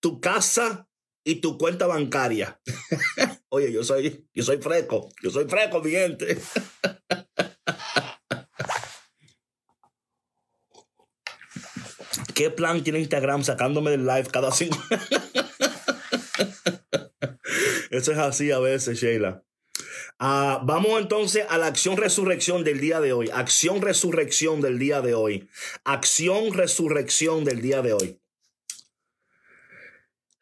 tu 0.00 0.20
casa 0.20 0.88
y 1.22 1.42
tu 1.42 1.58
cuenta 1.58 1.86
bancaria. 1.86 2.60
Oye, 3.50 3.70
yo 3.72 3.84
soy, 3.84 4.26
yo 4.32 4.42
soy 4.42 4.56
freco, 4.58 5.10
yo 5.22 5.30
soy 5.30 5.46
freco, 5.46 5.82
mi 5.82 5.90
gente. 5.90 6.38
¿Qué 12.34 12.50
plan 12.50 12.82
tiene 12.82 13.00
Instagram 13.00 13.44
sacándome 13.44 13.90
del 13.90 14.06
live 14.06 14.28
cada 14.32 14.50
cinco? 14.52 14.78
Eso 17.90 18.12
es 18.12 18.18
así 18.18 18.50
a 18.50 18.58
veces, 18.60 19.00
Sheila. 19.00 19.42
Ah, 20.18 20.60
vamos 20.64 21.00
entonces 21.00 21.44
a 21.48 21.58
la 21.58 21.66
acción 21.66 21.96
resurrección 21.96 22.64
del 22.64 22.80
día 22.80 23.00
de 23.00 23.12
hoy. 23.12 23.30
Acción 23.32 23.80
resurrección 23.80 24.60
del 24.60 24.78
día 24.78 25.00
de 25.00 25.14
hoy. 25.14 25.48
Acción 25.84 26.52
resurrección 26.52 27.44
del 27.44 27.60
día 27.60 27.82
de 27.82 27.92
hoy. 27.92 28.20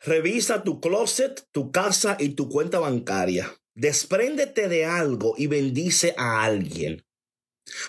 Revisa 0.00 0.62
tu 0.62 0.80
closet, 0.80 1.46
tu 1.52 1.72
casa 1.72 2.16
y 2.18 2.30
tu 2.30 2.48
cuenta 2.48 2.78
bancaria. 2.78 3.52
Despréndete 3.74 4.68
de 4.68 4.86
algo 4.86 5.34
y 5.36 5.46
bendice 5.46 6.14
a 6.16 6.42
alguien. 6.44 7.04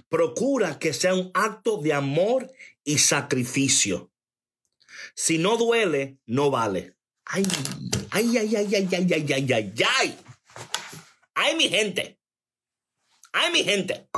Procura 0.10 0.80
que 0.80 0.92
sea 0.94 1.14
un 1.14 1.32
acto 1.34 1.78
de 1.78 1.94
amor 1.94 2.52
y 2.84 2.98
sacrificio. 2.98 4.12
Si 5.16 5.38
no 5.38 5.56
duele, 5.56 6.18
no 6.26 6.52
vale. 6.52 6.96
Ay, 7.24 7.46
ay, 8.10 8.38
ay, 8.38 8.56
ay, 8.56 8.76
ay, 8.76 8.90
ay, 8.92 9.14
ay, 9.14 9.34
ay, 9.34 9.54
ay, 9.54 9.74
ay. 10.00 10.18
Ay, 11.40 11.56
mi 11.56 11.70
gente. 11.70 12.20
Ay, 13.32 13.52
mi 13.52 13.64
gente. 13.64 14.10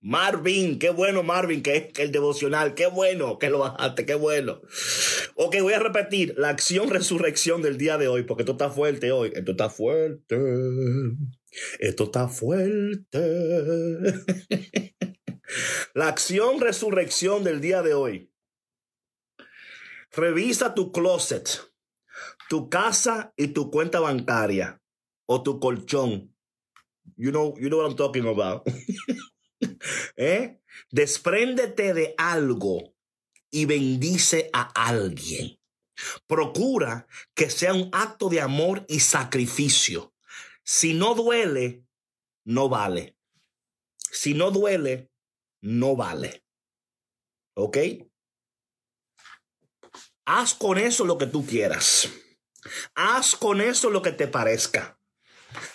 Marvin, 0.00 0.78
qué 0.78 0.90
bueno, 0.90 1.24
Marvin, 1.24 1.64
que 1.64 1.76
es 1.76 1.98
el 1.98 2.12
devocional. 2.12 2.74
Qué 2.74 2.86
bueno 2.86 3.40
que 3.40 3.50
lo 3.50 3.58
bajaste, 3.58 4.06
qué 4.06 4.14
bueno. 4.14 4.62
Ok, 5.34 5.56
voy 5.62 5.72
a 5.72 5.80
repetir 5.80 6.32
la 6.38 6.50
acción 6.50 6.90
resurrección 6.90 7.60
del 7.60 7.76
día 7.76 7.98
de 7.98 8.06
hoy, 8.06 8.22
porque 8.22 8.42
esto 8.42 8.52
está 8.52 8.70
fuerte 8.70 9.10
hoy. 9.10 9.32
Esto 9.34 9.50
está 9.50 9.68
fuerte. 9.68 10.38
Esto 11.80 12.04
está 12.04 12.28
fuerte. 12.28 13.18
la 15.94 16.06
acción 16.06 16.60
resurrección 16.60 17.42
del 17.42 17.60
día 17.60 17.82
de 17.82 17.94
hoy. 17.94 18.30
Revisa 20.12 20.72
tu 20.74 20.92
closet, 20.92 21.48
tu 22.48 22.70
casa 22.70 23.34
y 23.36 23.48
tu 23.48 23.72
cuenta 23.72 23.98
bancaria 23.98 24.80
o 25.26 25.42
tu 25.42 25.58
colchón. 25.58 26.33
You 27.16 27.30
know, 27.30 27.54
you 27.58 27.68
know 27.68 27.78
what 27.78 27.86
I'm 27.86 27.96
talking 27.96 28.26
about. 28.26 28.66
¿Eh? 30.16 30.58
Despréndete 30.90 31.94
de 31.94 32.14
algo 32.18 32.94
y 33.50 33.66
bendice 33.66 34.50
a 34.52 34.62
alguien. 34.88 35.58
Procura 36.26 37.06
que 37.34 37.50
sea 37.50 37.72
un 37.72 37.88
acto 37.92 38.28
de 38.28 38.40
amor 38.40 38.84
y 38.88 39.00
sacrificio. 39.00 40.12
Si 40.64 40.94
no 40.94 41.14
duele, 41.14 41.84
no 42.44 42.68
vale. 42.68 43.16
Si 44.10 44.34
no 44.34 44.50
duele, 44.50 45.10
no 45.60 45.94
vale. 45.94 46.44
¿Ok? 47.54 47.78
Haz 50.26 50.54
con 50.54 50.78
eso 50.78 51.04
lo 51.04 51.18
que 51.18 51.26
tú 51.26 51.46
quieras. 51.46 52.08
Haz 52.94 53.36
con 53.36 53.60
eso 53.60 53.90
lo 53.90 54.02
que 54.02 54.12
te 54.12 54.26
parezca. 54.26 54.93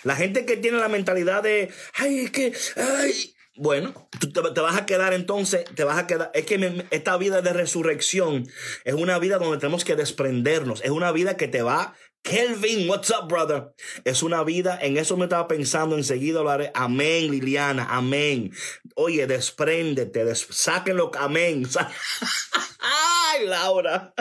La 0.04 0.16
gente 0.16 0.44
que 0.44 0.56
tiene 0.56 0.78
la 0.78 0.88
mentalidad 0.88 1.42
de, 1.42 1.70
ay, 1.94 2.20
es 2.20 2.30
que, 2.30 2.52
ay, 2.76 3.34
bueno, 3.56 4.08
tú 4.18 4.32
te, 4.32 4.60
vas 4.60 4.76
a 4.76 4.86
quedar 4.86 5.12
entonces, 5.12 5.64
te 5.74 5.84
vas 5.84 5.98
a 5.98 6.06
quedar, 6.06 6.30
es 6.32 6.46
que 6.46 6.86
esta 6.90 7.16
vida 7.18 7.42
de 7.42 7.52
resurrección 7.52 8.48
es 8.84 8.94
una 8.94 9.18
vida 9.18 9.38
donde 9.38 9.58
tenemos 9.58 9.84
que 9.84 9.96
desprendernos, 9.96 10.80
es 10.82 10.90
una 10.90 11.12
vida 11.12 11.36
que 11.36 11.48
te 11.48 11.60
va, 11.62 11.94
Kelvin, 12.22 12.88
what's 12.88 13.10
up, 13.10 13.28
brother? 13.28 13.74
Es 14.04 14.22
una 14.22 14.44
vida, 14.44 14.78
en 14.80 14.96
eso 14.98 15.16
me 15.16 15.24
estaba 15.24 15.48
pensando, 15.48 15.96
enseguida 15.96 16.40
haré, 16.50 16.70
amén, 16.74 17.30
Liliana, 17.30 17.86
amén. 17.90 18.52
Oye, 18.94 19.26
despréndete, 19.26 20.24
des, 20.24 20.46
sáquenlo, 20.50 21.10
amén. 21.18 21.66
Ay, 22.80 23.46
Laura. 23.46 24.14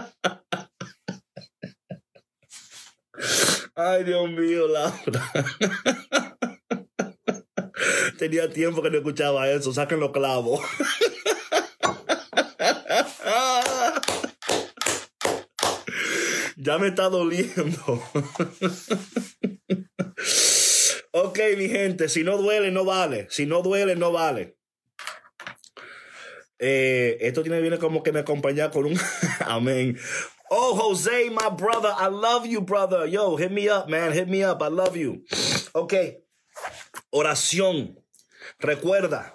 Ay, 3.82 4.04
Dios 4.04 4.30
mío, 4.30 4.68
Laura. 4.68 5.32
Tenía 8.18 8.50
tiempo 8.50 8.82
que 8.82 8.90
no 8.90 8.98
escuchaba 8.98 9.50
eso. 9.50 9.72
Saquen 9.72 10.02
los 10.02 10.12
clavos. 10.12 10.60
ya 16.58 16.78
me 16.78 16.90
está 16.90 17.08
doliendo. 17.08 18.04
ok, 21.14 21.40
mi 21.56 21.70
gente, 21.70 22.10
si 22.10 22.26
no 22.26 22.36
duele, 22.36 22.72
no 22.72 22.84
vale. 22.84 23.28
Si 23.30 23.46
no 23.46 23.62
duele, 23.62 23.96
no 23.96 24.12
vale. 24.12 24.58
Eh, 26.58 27.18
esto 27.22 27.44
tiene 27.44 27.62
viene 27.62 27.78
como 27.78 28.04
que 28.04 28.12
me 28.12 28.20
acompaña 28.20 28.72
con 28.72 28.84
un 28.84 29.00
amén. 29.46 29.98
Oh, 30.52 30.76
Jose, 30.76 31.30
my 31.30 31.50
brother, 31.50 31.94
I 31.96 32.08
love 32.08 32.48
you, 32.48 32.62
brother. 32.62 33.06
Yo, 33.06 33.36
hit 33.38 33.52
me 33.52 33.70
up, 33.70 33.88
man. 33.88 34.12
Hit 34.14 34.28
me 34.28 34.44
up. 34.44 34.62
I 34.62 34.68
love 34.68 34.96
you. 34.96 35.24
Ok. 35.74 35.94
Oración. 37.12 37.96
Recuerda. 38.60 39.34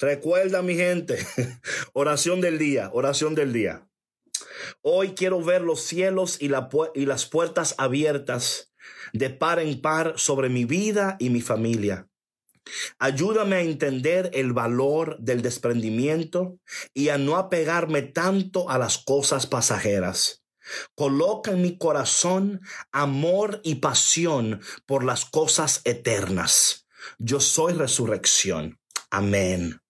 Recuerda, 0.00 0.62
mi 0.62 0.74
gente. 0.74 1.18
oración 1.94 2.40
del 2.40 2.58
día. 2.58 2.90
Oración 2.92 3.34
del 3.34 3.52
día. 3.52 3.88
Hoy 4.82 5.14
quiero 5.14 5.40
ver 5.42 5.62
los 5.62 5.82
cielos 5.82 6.38
y, 6.40 6.50
y 6.94 7.06
las 7.06 7.26
puertas 7.26 7.74
abiertas 7.78 8.72
de 9.12 9.30
par 9.30 9.60
en 9.60 9.80
par 9.80 10.14
sobre 10.16 10.48
mi 10.48 10.64
vida 10.64 11.16
y 11.20 11.30
mi 11.30 11.40
familia. 11.40 12.08
Ayúdame 12.98 13.56
a 13.56 13.60
entender 13.60 14.30
el 14.34 14.52
valor 14.52 15.18
del 15.18 15.42
desprendimiento 15.42 16.58
y 16.94 17.08
a 17.08 17.18
no 17.18 17.36
apegarme 17.36 18.02
tanto 18.02 18.70
a 18.70 18.78
las 18.78 18.98
cosas 18.98 19.46
pasajeras. 19.46 20.42
Coloca 20.94 21.50
en 21.50 21.62
mi 21.62 21.76
corazón 21.76 22.60
amor 22.92 23.60
y 23.64 23.76
pasión 23.76 24.60
por 24.86 25.04
las 25.04 25.24
cosas 25.24 25.80
eternas. 25.84 26.86
Yo 27.18 27.40
soy 27.40 27.72
resurrección. 27.72 28.78
Amén. 29.10 29.80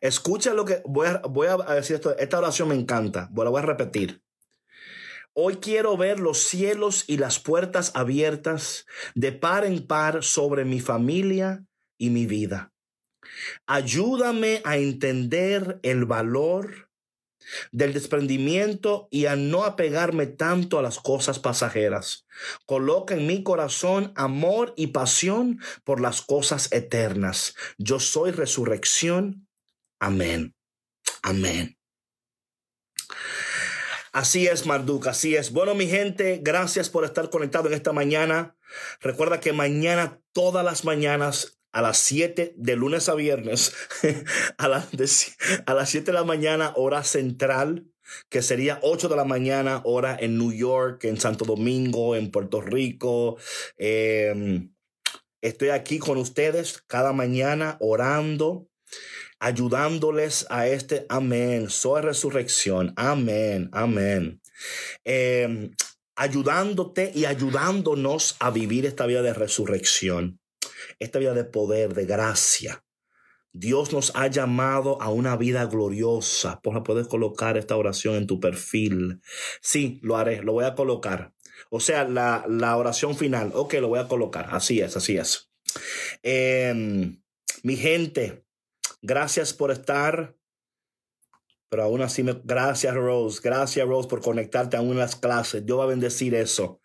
Escucha 0.00 0.52
lo 0.52 0.64
que 0.64 0.82
voy 0.84 1.08
a, 1.08 1.74
decir. 1.74 2.00
Esta 2.18 2.38
oración 2.38 2.68
me 2.68 2.74
encanta. 2.74 3.30
la 3.34 3.50
voy 3.50 3.62
a 3.62 3.66
repetir. 3.66 4.22
Hoy 5.32 5.56
quiero 5.56 5.96
ver 5.96 6.20
los 6.20 6.38
cielos 6.38 7.04
y 7.06 7.16
las 7.16 7.38
puertas 7.38 7.92
abiertas 7.94 8.84
de 9.14 9.32
par 9.32 9.64
en 9.64 9.86
par 9.86 10.24
sobre 10.24 10.64
mi 10.64 10.80
familia 10.80 11.64
y 12.00 12.10
mi 12.10 12.26
vida. 12.26 12.72
Ayúdame 13.66 14.62
a 14.64 14.78
entender 14.78 15.78
el 15.82 16.06
valor 16.06 16.90
del 17.72 17.92
desprendimiento 17.92 19.08
y 19.10 19.26
a 19.26 19.36
no 19.36 19.64
apegarme 19.64 20.26
tanto 20.26 20.78
a 20.78 20.82
las 20.82 20.98
cosas 20.98 21.38
pasajeras. 21.38 22.26
Coloca 22.66 23.14
en 23.14 23.26
mi 23.26 23.42
corazón 23.42 24.12
amor 24.16 24.72
y 24.76 24.88
pasión 24.88 25.60
por 25.84 26.00
las 26.00 26.22
cosas 26.22 26.72
eternas. 26.72 27.54
Yo 27.78 28.00
soy 28.00 28.30
resurrección. 28.30 29.46
Amén. 29.98 30.54
Amén. 31.22 31.76
Así 34.12 34.48
es, 34.48 34.66
Marduk, 34.66 35.06
así 35.06 35.36
es. 35.36 35.52
Bueno, 35.52 35.74
mi 35.74 35.86
gente, 35.86 36.40
gracias 36.42 36.90
por 36.90 37.04
estar 37.04 37.30
conectado 37.30 37.68
en 37.68 37.74
esta 37.74 37.92
mañana. 37.92 38.56
Recuerda 39.00 39.38
que 39.38 39.52
mañana, 39.52 40.20
todas 40.32 40.64
las 40.64 40.84
mañanas, 40.84 41.59
a 41.72 41.82
las 41.82 41.98
7 41.98 42.54
de 42.56 42.76
lunes 42.76 43.08
a 43.08 43.14
viernes, 43.14 43.72
a, 44.58 44.68
las 44.68 44.88
a 45.66 45.74
las 45.74 45.90
7 45.90 46.06
de 46.06 46.12
la 46.12 46.24
mañana, 46.24 46.72
hora 46.76 47.04
central, 47.04 47.86
que 48.28 48.42
sería 48.42 48.80
8 48.82 49.08
de 49.08 49.16
la 49.16 49.24
mañana, 49.24 49.82
hora 49.84 50.16
en 50.18 50.36
New 50.36 50.52
York, 50.52 51.04
en 51.04 51.20
Santo 51.20 51.44
Domingo, 51.44 52.16
en 52.16 52.30
Puerto 52.30 52.60
Rico. 52.60 53.36
Em, 53.76 54.72
estoy 55.40 55.68
aquí 55.68 55.98
con 55.98 56.18
ustedes 56.18 56.82
cada 56.88 57.12
mañana 57.12 57.76
orando, 57.80 58.68
ayudándoles 59.38 60.46
a 60.50 60.66
este 60.66 61.06
amén. 61.08 61.70
Soy 61.70 62.02
resurrección. 62.02 62.92
Amén, 62.96 63.68
amén. 63.72 64.42
Em, 65.04 65.70
ayudándote 66.16 67.12
y 67.14 67.26
ayudándonos 67.26 68.36
a 68.40 68.50
vivir 68.50 68.86
esta 68.86 69.06
vida 69.06 69.22
de 69.22 69.32
resurrección 69.32 70.39
esta 70.98 71.18
vida 71.18 71.34
de 71.34 71.44
poder, 71.44 71.94
de 71.94 72.06
gracia. 72.06 72.84
Dios 73.52 73.92
nos 73.92 74.12
ha 74.14 74.28
llamado 74.28 75.00
a 75.02 75.10
una 75.10 75.36
vida 75.36 75.64
gloriosa. 75.66 76.60
Por 76.60 76.82
puedes 76.84 77.08
colocar 77.08 77.56
esta 77.56 77.76
oración 77.76 78.14
en 78.14 78.26
tu 78.26 78.38
perfil. 78.38 79.20
Sí, 79.60 79.98
lo 80.02 80.16
haré, 80.16 80.42
lo 80.42 80.52
voy 80.52 80.64
a 80.64 80.74
colocar. 80.74 81.32
O 81.68 81.80
sea, 81.80 82.04
la, 82.04 82.44
la 82.48 82.76
oración 82.76 83.16
final. 83.16 83.50
Ok, 83.54 83.74
lo 83.74 83.88
voy 83.88 83.98
a 83.98 84.08
colocar. 84.08 84.48
Así 84.50 84.80
es, 84.80 84.96
así 84.96 85.16
es. 85.16 85.50
Em, 86.22 87.20
mi 87.62 87.76
gente, 87.76 88.44
gracias 89.02 89.52
por 89.52 89.70
estar. 89.70 90.36
Pero 91.70 91.84
aún 91.84 92.02
así, 92.02 92.24
me, 92.24 92.34
gracias 92.42 92.94
Rose, 92.94 93.40
gracias 93.42 93.86
Rose 93.86 94.08
por 94.08 94.20
conectarte 94.20 94.76
a 94.76 94.80
una 94.80 94.94
de 94.94 94.96
las 94.96 95.14
clases. 95.14 95.64
Dios 95.64 95.78
va 95.78 95.84
a 95.84 95.86
bendecir 95.86 96.34
eso. 96.34 96.80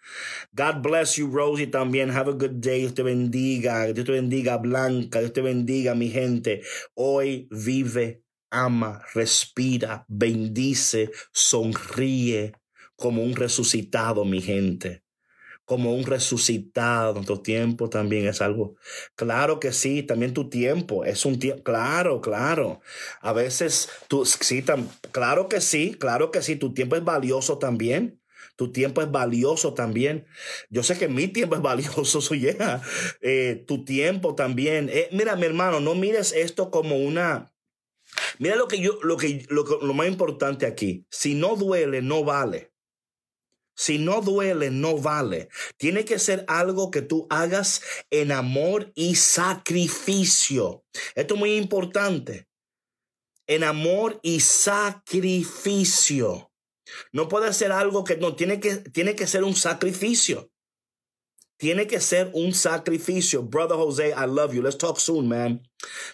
God 0.53 0.83
bless 0.83 1.15
you 1.15 1.27
Rose 1.31 1.63
y 1.63 1.67
también 1.67 2.11
have 2.11 2.29
a 2.29 2.33
good 2.33 2.61
day. 2.61 2.81
Dios 2.81 2.93
te 2.93 3.01
bendiga, 3.01 3.85
Dios 3.91 4.05
te 4.05 4.11
bendiga 4.11 4.57
Blanca, 4.57 5.19
Dios 5.19 5.33
te 5.33 5.41
bendiga 5.41 5.95
mi 5.95 6.09
gente. 6.09 6.61
Hoy 6.93 7.47
vive, 7.49 8.23
ama, 8.51 9.01
respira, 9.15 10.05
bendice, 10.07 11.09
sonríe 11.33 12.53
como 12.95 13.23
un 13.23 13.35
resucitado 13.35 14.23
mi 14.23 14.39
gente 14.39 15.04
como 15.65 15.93
un 15.93 16.05
resucitado. 16.05 17.21
Tu 17.21 17.37
tiempo 17.39 17.89
también 17.89 18.27
es 18.27 18.41
algo. 18.41 18.75
Claro 19.15 19.59
que 19.59 19.73
sí, 19.73 20.03
también 20.03 20.33
tu 20.33 20.49
tiempo 20.49 21.03
es 21.03 21.25
un 21.25 21.39
tiempo. 21.39 21.63
Claro, 21.63 22.21
claro. 22.21 22.81
A 23.21 23.33
veces 23.33 23.89
tú 24.07 24.25
sí, 24.25 24.63
claro 25.11 25.49
que 25.49 25.61
sí, 25.61 25.95
claro 25.99 26.31
que 26.31 26.41
sí, 26.41 26.55
tu 26.55 26.73
tiempo 26.73 26.95
es 26.95 27.03
valioso 27.03 27.57
también. 27.57 28.21
Tu 28.55 28.71
tiempo 28.71 29.01
es 29.01 29.11
valioso 29.11 29.73
también. 29.73 30.27
Yo 30.69 30.81
sé 30.81 30.97
que 30.97 31.09
mi 31.09 31.27
tiempo 31.27 31.55
es 31.55 31.61
valioso, 31.61 32.21
so 32.21 32.35
yeah. 32.35 32.81
Tu 33.67 33.83
tiempo 33.83 34.35
también. 34.35 34.89
Eh, 34.89 35.09
mira, 35.11 35.35
mi 35.35 35.45
hermano, 35.45 35.79
no 35.79 35.95
mires 35.95 36.31
esto 36.31 36.71
como 36.71 36.95
una... 36.95 37.51
Mira 38.39 38.55
lo 38.55 38.67
que 38.67 38.79
yo, 38.79 38.97
lo 39.01 39.17
que, 39.17 39.45
lo, 39.49 39.63
lo 39.63 39.93
más 39.93 40.07
importante 40.07 40.65
aquí. 40.65 41.05
Si 41.09 41.33
no 41.33 41.57
duele, 41.57 42.01
no 42.01 42.23
vale. 42.23 42.74
Si 43.75 43.97
no 43.97 44.21
duele, 44.21 44.71
no 44.71 44.97
vale. 44.97 45.49
Tiene 45.77 46.05
que 46.05 46.17
ser 46.17 46.45
algo 46.47 46.91
que 46.91 47.01
tú 47.01 47.27
hagas 47.29 47.81
en 48.09 48.31
amor 48.31 48.93
y 48.95 49.15
sacrificio. 49.15 50.85
Esto 51.13 51.33
es 51.33 51.39
muy 51.39 51.55
importante. 51.55 52.47
En 53.47 53.63
amor 53.63 54.19
y 54.23 54.39
sacrificio. 54.39 55.61
No 57.11 57.27
puede 57.27 57.51
ser 57.53 57.71
algo 57.71 58.03
que 58.03 58.17
no 58.17 58.35
tiene 58.35 58.59
que, 58.59 58.77
tiene 58.77 59.15
que 59.15 59.27
ser 59.27 59.43
un 59.43 59.55
sacrificio. 59.55 60.51
Tiene 61.57 61.87
que 61.87 62.01
ser 62.01 62.31
un 62.33 62.53
sacrificio. 62.53 63.43
Brother 63.43 63.77
Jose, 63.77 64.09
I 64.09 64.27
love 64.27 64.53
you. 64.53 64.61
Let's 64.61 64.77
talk 64.77 64.99
soon, 64.99 65.29
man. 65.29 65.61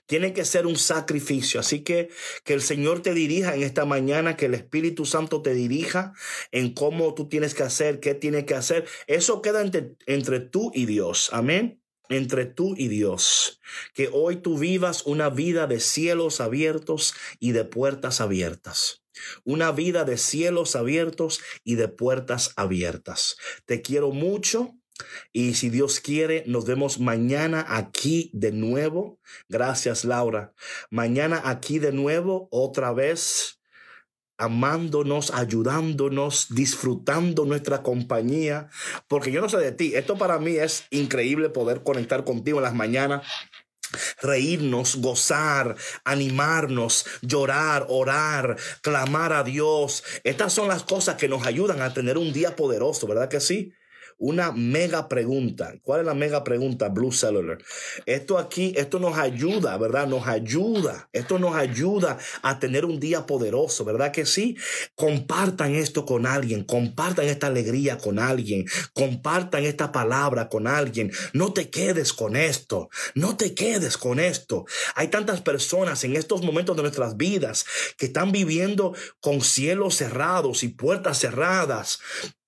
Tiene 0.05 0.33
que 0.33 0.45
ser 0.45 0.67
un 0.67 0.75
sacrificio. 0.75 1.59
Así 1.59 1.83
que 1.83 2.09
que 2.43 2.53
el 2.53 2.61
Señor 2.61 3.01
te 3.01 3.13
dirija 3.13 3.55
en 3.55 3.63
esta 3.63 3.85
mañana, 3.85 4.37
que 4.37 4.45
el 4.45 4.53
Espíritu 4.53 5.05
Santo 5.05 5.41
te 5.41 5.53
dirija 5.53 6.13
en 6.51 6.73
cómo 6.73 7.15
tú 7.15 7.27
tienes 7.27 7.55
que 7.55 7.63
hacer, 7.63 7.99
qué 7.99 8.13
tienes 8.13 8.45
que 8.45 8.53
hacer. 8.53 8.87
Eso 9.07 9.41
queda 9.41 9.61
entre, 9.61 9.95
entre 10.05 10.39
tú 10.41 10.71
y 10.75 10.85
Dios. 10.85 11.29
Amén. 11.33 11.81
Entre 12.09 12.45
tú 12.45 12.75
y 12.77 12.87
Dios. 12.87 13.59
Que 13.95 14.09
hoy 14.11 14.35
tú 14.37 14.59
vivas 14.59 15.05
una 15.05 15.29
vida 15.29 15.65
de 15.65 15.79
cielos 15.79 16.39
abiertos 16.39 17.15
y 17.39 17.53
de 17.53 17.65
puertas 17.65 18.21
abiertas. 18.21 19.01
Una 19.43 19.71
vida 19.71 20.03
de 20.03 20.17
cielos 20.17 20.75
abiertos 20.75 21.41
y 21.63 21.75
de 21.75 21.87
puertas 21.87 22.53
abiertas. 22.57 23.37
Te 23.65 23.81
quiero 23.81 24.11
mucho. 24.11 24.75
Y 25.33 25.53
si 25.55 25.69
Dios 25.69 25.99
quiere, 25.99 26.43
nos 26.47 26.65
vemos 26.65 26.99
mañana 26.99 27.65
aquí 27.67 28.29
de 28.33 28.51
nuevo. 28.51 29.19
Gracias, 29.49 30.05
Laura. 30.05 30.53
Mañana 30.89 31.41
aquí 31.45 31.79
de 31.79 31.91
nuevo, 31.91 32.47
otra 32.51 32.91
vez, 32.91 33.61
amándonos, 34.37 35.31
ayudándonos, 35.31 36.53
disfrutando 36.53 37.45
nuestra 37.45 37.81
compañía. 37.83 38.69
Porque 39.07 39.31
yo 39.31 39.41
no 39.41 39.49
sé 39.49 39.57
de 39.57 39.71
ti, 39.71 39.95
esto 39.95 40.17
para 40.17 40.39
mí 40.39 40.55
es 40.57 40.85
increíble 40.89 41.49
poder 41.49 41.83
conectar 41.83 42.23
contigo 42.23 42.59
en 42.59 42.63
las 42.63 42.75
mañanas 42.75 43.25
reírnos, 44.21 44.97
gozar, 44.97 45.75
animarnos, 46.05 47.05
llorar, 47.21 47.85
orar, 47.89 48.57
clamar 48.81 49.33
a 49.33 49.43
Dios. 49.43 50.03
Estas 50.23 50.53
son 50.53 50.67
las 50.67 50.83
cosas 50.83 51.15
que 51.15 51.27
nos 51.27 51.45
ayudan 51.45 51.81
a 51.81 51.93
tener 51.93 52.17
un 52.17 52.31
día 52.31 52.55
poderoso, 52.55 53.05
¿verdad 53.07 53.29
que 53.29 53.39
sí? 53.41 53.73
Una 54.21 54.51
mega 54.51 55.09
pregunta. 55.09 55.73
¿Cuál 55.81 56.01
es 56.01 56.05
la 56.05 56.13
mega 56.13 56.43
pregunta, 56.43 56.89
Blue 56.89 57.11
Cellular? 57.11 57.57
Esto 58.05 58.37
aquí, 58.37 58.71
esto 58.77 58.99
nos 58.99 59.17
ayuda, 59.17 59.75
¿verdad? 59.77 60.07
Nos 60.07 60.27
ayuda. 60.27 61.09
Esto 61.11 61.39
nos 61.39 61.55
ayuda 61.55 62.19
a 62.43 62.59
tener 62.59 62.85
un 62.85 62.99
día 62.99 63.25
poderoso, 63.25 63.83
¿verdad 63.83 64.11
que 64.11 64.27
sí? 64.27 64.55
Compartan 64.95 65.73
esto 65.73 66.05
con 66.05 66.27
alguien, 66.27 66.63
compartan 66.63 67.25
esta 67.25 67.47
alegría 67.47 67.97
con 67.97 68.19
alguien, 68.19 68.65
compartan 68.93 69.63
esta 69.63 69.91
palabra 69.91 70.49
con 70.49 70.67
alguien. 70.67 71.11
No 71.33 71.51
te 71.51 71.71
quedes 71.71 72.13
con 72.13 72.35
esto, 72.35 72.89
no 73.15 73.35
te 73.37 73.55
quedes 73.55 73.97
con 73.97 74.19
esto. 74.19 74.65
Hay 74.93 75.07
tantas 75.07 75.41
personas 75.41 76.03
en 76.03 76.15
estos 76.15 76.43
momentos 76.43 76.75
de 76.75 76.83
nuestras 76.83 77.17
vidas 77.17 77.65
que 77.97 78.05
están 78.05 78.31
viviendo 78.31 78.93
con 79.19 79.41
cielos 79.41 79.95
cerrados 79.95 80.61
y 80.63 80.67
puertas 80.67 81.17
cerradas 81.17 81.99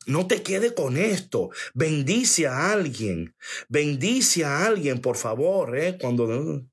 no 0.05 0.27
te 0.27 0.43
quede 0.43 0.73
con 0.73 0.97
esto. 0.97 1.49
Bendice 1.73 2.47
a 2.47 2.71
alguien. 2.71 3.35
Bendice 3.69 4.45
a 4.45 4.65
alguien, 4.65 4.99
por 4.99 5.17
favor, 5.17 5.77
¿eh? 5.77 5.97
Cuando... 5.99 6.63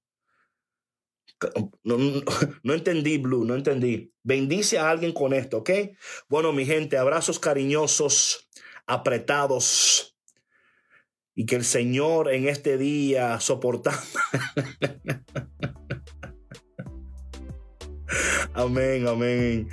No, 1.84 1.96
no, 2.62 2.74
entendí, 2.74 3.16
Blue, 3.16 3.46
no 3.46 3.54
entendí. 3.54 4.12
Bendice 4.22 4.78
a 4.78 4.90
alguien 4.90 5.12
con 5.12 5.32
esto, 5.32 5.58
¿ok? 5.58 5.70
Bueno, 6.28 6.52
mi 6.52 6.66
gente, 6.66 6.98
abrazos 6.98 7.38
cariñosos, 7.38 8.48
apretados. 8.86 10.18
Y 11.34 11.46
que 11.46 11.56
el 11.56 11.64
Señor 11.64 12.30
en 12.30 12.48
este 12.48 12.76
día 12.76 13.40
soportando. 13.40 14.00
Amén, 18.54 19.06
amén. 19.06 19.68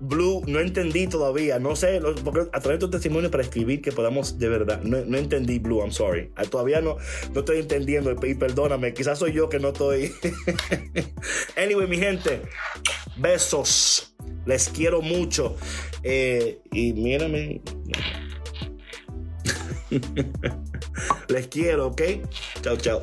Blue, 0.00 0.42
no 0.46 0.60
entendí 0.60 1.06
todavía. 1.06 1.58
No 1.58 1.74
sé, 1.74 2.00
porque 2.24 2.40
a 2.52 2.60
través 2.60 2.78
de 2.78 2.86
tu 2.86 2.90
testimonio 2.90 3.30
para 3.30 3.42
escribir 3.42 3.80
que 3.80 3.90
podamos 3.90 4.38
de 4.38 4.48
verdad. 4.48 4.82
No, 4.82 5.16
entendí, 5.16 5.58
Blue, 5.58 5.80
I'm 5.80 5.92
sorry. 5.92 6.30
Ah, 6.36 6.44
todavía 6.44 6.80
no, 6.80 6.96
no 7.32 7.40
estoy 7.40 7.60
entendiendo 7.60 8.14
y 8.26 8.34
perdóname. 8.34 8.92
Quizás 8.92 9.18
soy 9.18 9.32
yo 9.32 9.48
que 9.48 9.58
no 9.58 9.68
estoy. 9.68 10.12
anyway, 11.56 11.86
mi 11.86 11.96
gente, 11.96 12.42
besos. 13.16 14.14
Les 14.44 14.68
quiero 14.68 15.00
mucho. 15.00 15.56
Eh, 16.02 16.60
y 16.72 16.92
mírame. 16.92 17.62
Les 21.28 21.46
quiero, 21.48 21.88
¿ok? 21.88 22.02
Chao, 22.62 22.76
chao. 22.76 23.02